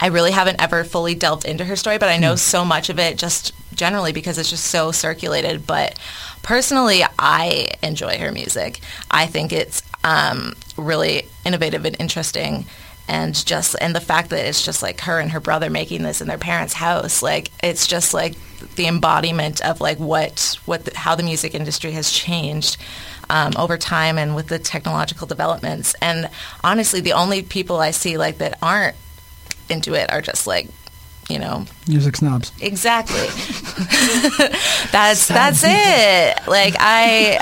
[0.00, 2.98] I really haven't ever fully delved into her story, but I know so much of
[2.98, 5.66] it just generally because it's just so circulated.
[5.66, 5.98] But
[6.42, 8.80] personally, I enjoy her music.
[9.10, 12.66] I think it's um, really innovative and interesting.
[13.06, 16.20] And just and the fact that it's just like her and her brother making this
[16.22, 18.34] in their parents' house, like it's just like
[18.76, 22.78] the embodiment of like what what the, how the music industry has changed
[23.28, 25.94] um, over time and with the technological developments.
[26.00, 26.30] And
[26.62, 28.96] honestly, the only people I see like that aren't
[29.68, 30.68] into it are just like,
[31.28, 32.52] you know, Music snobs.
[32.62, 33.18] exactly.
[34.92, 36.38] that's that's it.
[36.48, 37.38] Like I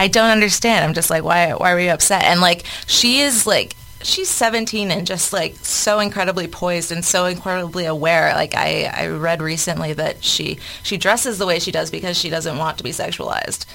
[0.00, 0.82] I don't understand.
[0.82, 2.24] I'm just like, why why are you upset?
[2.24, 7.26] And like she is like she's 17 and just like so incredibly poised and so
[7.26, 8.32] incredibly aware.
[8.32, 12.30] Like I, I read recently that she she dresses the way she does because she
[12.30, 13.66] doesn't want to be sexualized.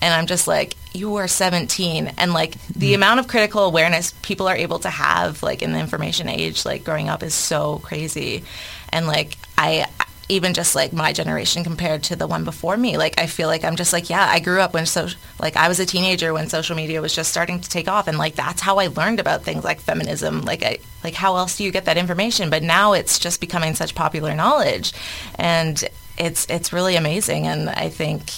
[0.00, 2.94] And I'm just like, you are 17, and like the mm-hmm.
[2.94, 6.82] amount of critical awareness people are able to have, like in the information age, like
[6.84, 8.44] growing up, is so crazy.
[8.88, 9.86] And like I,
[10.28, 13.64] even just like my generation compared to the one before me, like I feel like
[13.64, 15.08] I'm just like, yeah, I grew up when so
[15.38, 18.18] like I was a teenager when social media was just starting to take off, and
[18.18, 20.42] like that's how I learned about things like feminism.
[20.42, 22.50] Like I, like how else do you get that information?
[22.50, 24.92] But now it's just becoming such popular knowledge,
[25.34, 25.82] and
[26.16, 28.30] it's it's really amazing, and I think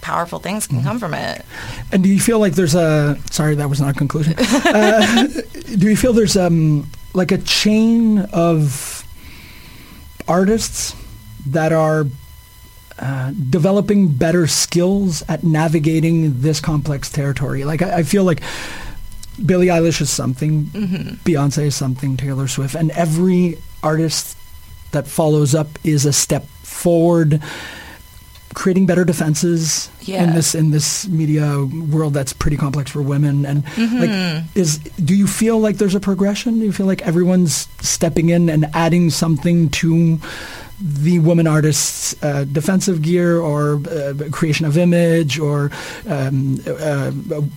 [0.00, 1.44] powerful things can come from it.
[1.92, 4.34] And do you feel like there's a sorry that was not a conclusion?
[4.38, 5.26] uh,
[5.76, 9.06] do you feel there's um like a chain of
[10.28, 10.94] artists
[11.46, 12.06] that are
[12.98, 17.64] uh, developing better skills at navigating this complex territory?
[17.64, 18.42] Like I, I feel like
[19.44, 20.64] Billie Eilish is something,
[21.24, 24.36] Beyonce is something, Taylor Swift, and every artist
[24.92, 27.42] that follows up is a step forward
[28.54, 30.24] creating better defenses Yeah.
[30.24, 33.98] in this in this media world that's pretty complex for women and Mm-hmm.
[33.98, 38.28] like is do you feel like there's a progression do you feel like everyone's stepping
[38.28, 40.18] in and adding something to
[40.84, 45.70] the women artists uh, defensive gear or uh, creation of image or
[46.08, 47.12] um, uh,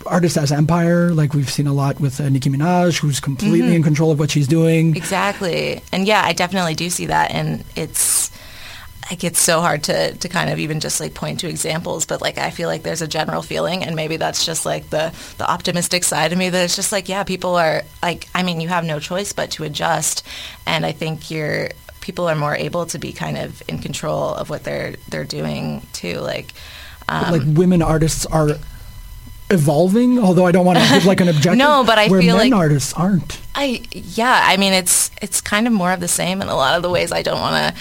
[0.06, 3.76] artist as empire like we've seen a lot with uh, Nicki Minaj who's completely Mm-hmm.
[3.78, 5.82] in control of what she's doing Exactly.
[5.92, 7.32] And yeah, I definitely do see that.
[7.32, 8.32] And it's
[9.10, 12.22] like it's so hard to, to kind of even just like point to examples, but
[12.22, 15.50] like I feel like there's a general feeling and maybe that's just like the, the
[15.50, 18.68] optimistic side of me that it's just like, yeah, people are like I mean, you
[18.68, 20.24] have no choice but to adjust
[20.66, 21.70] and I think you're
[22.06, 25.82] people are more able to be kind of in control of what they're they're doing
[25.92, 26.20] too.
[26.20, 26.54] Like
[27.10, 28.50] um, like women artists are
[29.52, 32.38] evolving although I don't want to give like an objective No, but I where feel
[32.38, 36.08] men like- artists aren't I yeah, I mean it's it's kind of more of the
[36.08, 37.12] same in a lot of the ways.
[37.12, 37.76] I don't want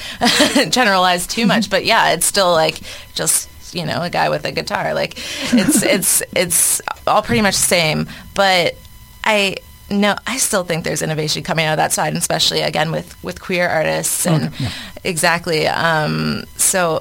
[0.54, 2.78] to generalize too much, but yeah, it's still like
[3.14, 4.94] just you know a guy with a guitar.
[4.94, 5.14] Like
[5.52, 8.08] it's it's it's all pretty much the same.
[8.34, 8.76] But
[9.24, 9.56] I
[9.90, 13.22] no, I still think there's innovation coming out of that side, and especially again with
[13.22, 14.52] with queer artists and
[15.04, 15.66] exactly.
[15.66, 17.00] Um, so.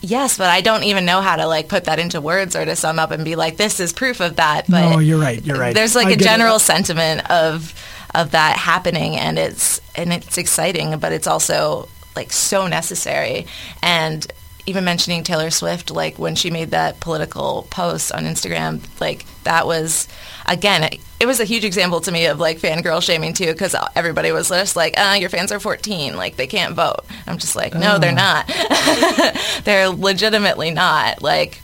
[0.00, 2.76] Yes, but I don't even know how to like put that into words or to
[2.76, 4.66] sum up and be like, this is proof of that.
[4.68, 5.74] But No, you're right, you're right.
[5.74, 6.24] There's like I a get it.
[6.24, 7.74] general sentiment of
[8.14, 13.46] of that happening and it's and it's exciting but it's also like so necessary
[13.82, 14.30] and
[14.66, 19.66] even mentioning Taylor Swift like when she made that political post on Instagram like that
[19.66, 20.08] was
[20.46, 20.88] again
[21.22, 24.48] it, was a huge example to me of like fangirl shaming too because everybody was
[24.48, 27.00] just like uh, your fans are 14 like they can't vote.
[27.26, 28.46] I'm just like no they're not.
[29.64, 31.22] They're legitimately not.
[31.22, 31.62] Like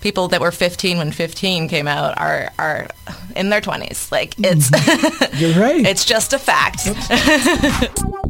[0.00, 2.88] people that were 15 when 15 came out are are
[3.34, 4.70] in their 20s like it's
[5.40, 5.84] you're right.
[5.84, 6.86] it's just a fact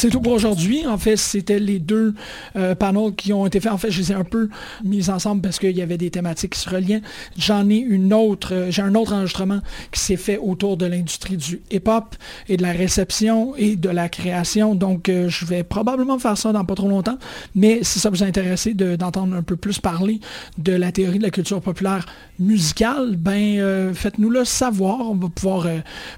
[0.00, 0.86] C'est tout pour aujourd'hui.
[0.86, 2.14] En fait, c'était les deux
[2.56, 3.70] euh, panels qui ont été faits.
[3.70, 4.48] En fait, je les ai un peu
[4.82, 7.02] mis ensemble parce qu'il y avait des thématiques qui se reliaient.
[7.36, 9.60] J'en ai une autre, euh, j'ai un autre enregistrement
[9.92, 12.16] qui s'est fait autour de l'industrie du hip-hop
[12.48, 14.74] et de la réception et de la création.
[14.74, 17.18] Donc, euh, je vais probablement faire ça dans pas trop longtemps.
[17.54, 20.20] Mais si ça vous intéresse de- d'entendre un peu plus parler
[20.56, 22.06] de la théorie de la culture populaire
[22.38, 25.10] musicale, ben euh, faites-nous le savoir.
[25.10, 25.64] On va pouvoir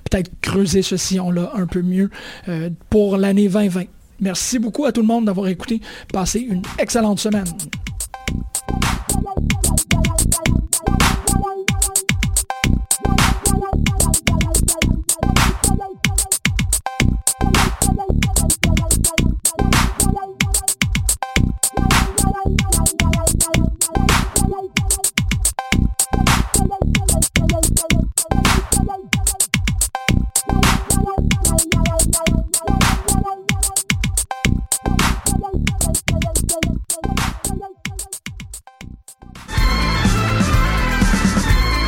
[0.09, 2.11] peut-être creuser ce sillon-là un peu mieux
[2.89, 3.72] pour l'année 2020.
[4.23, 5.81] Merci beaucoup à tout le monde d'avoir écouté.
[6.13, 7.45] Passez une excellente semaine.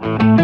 [0.00, 0.37] I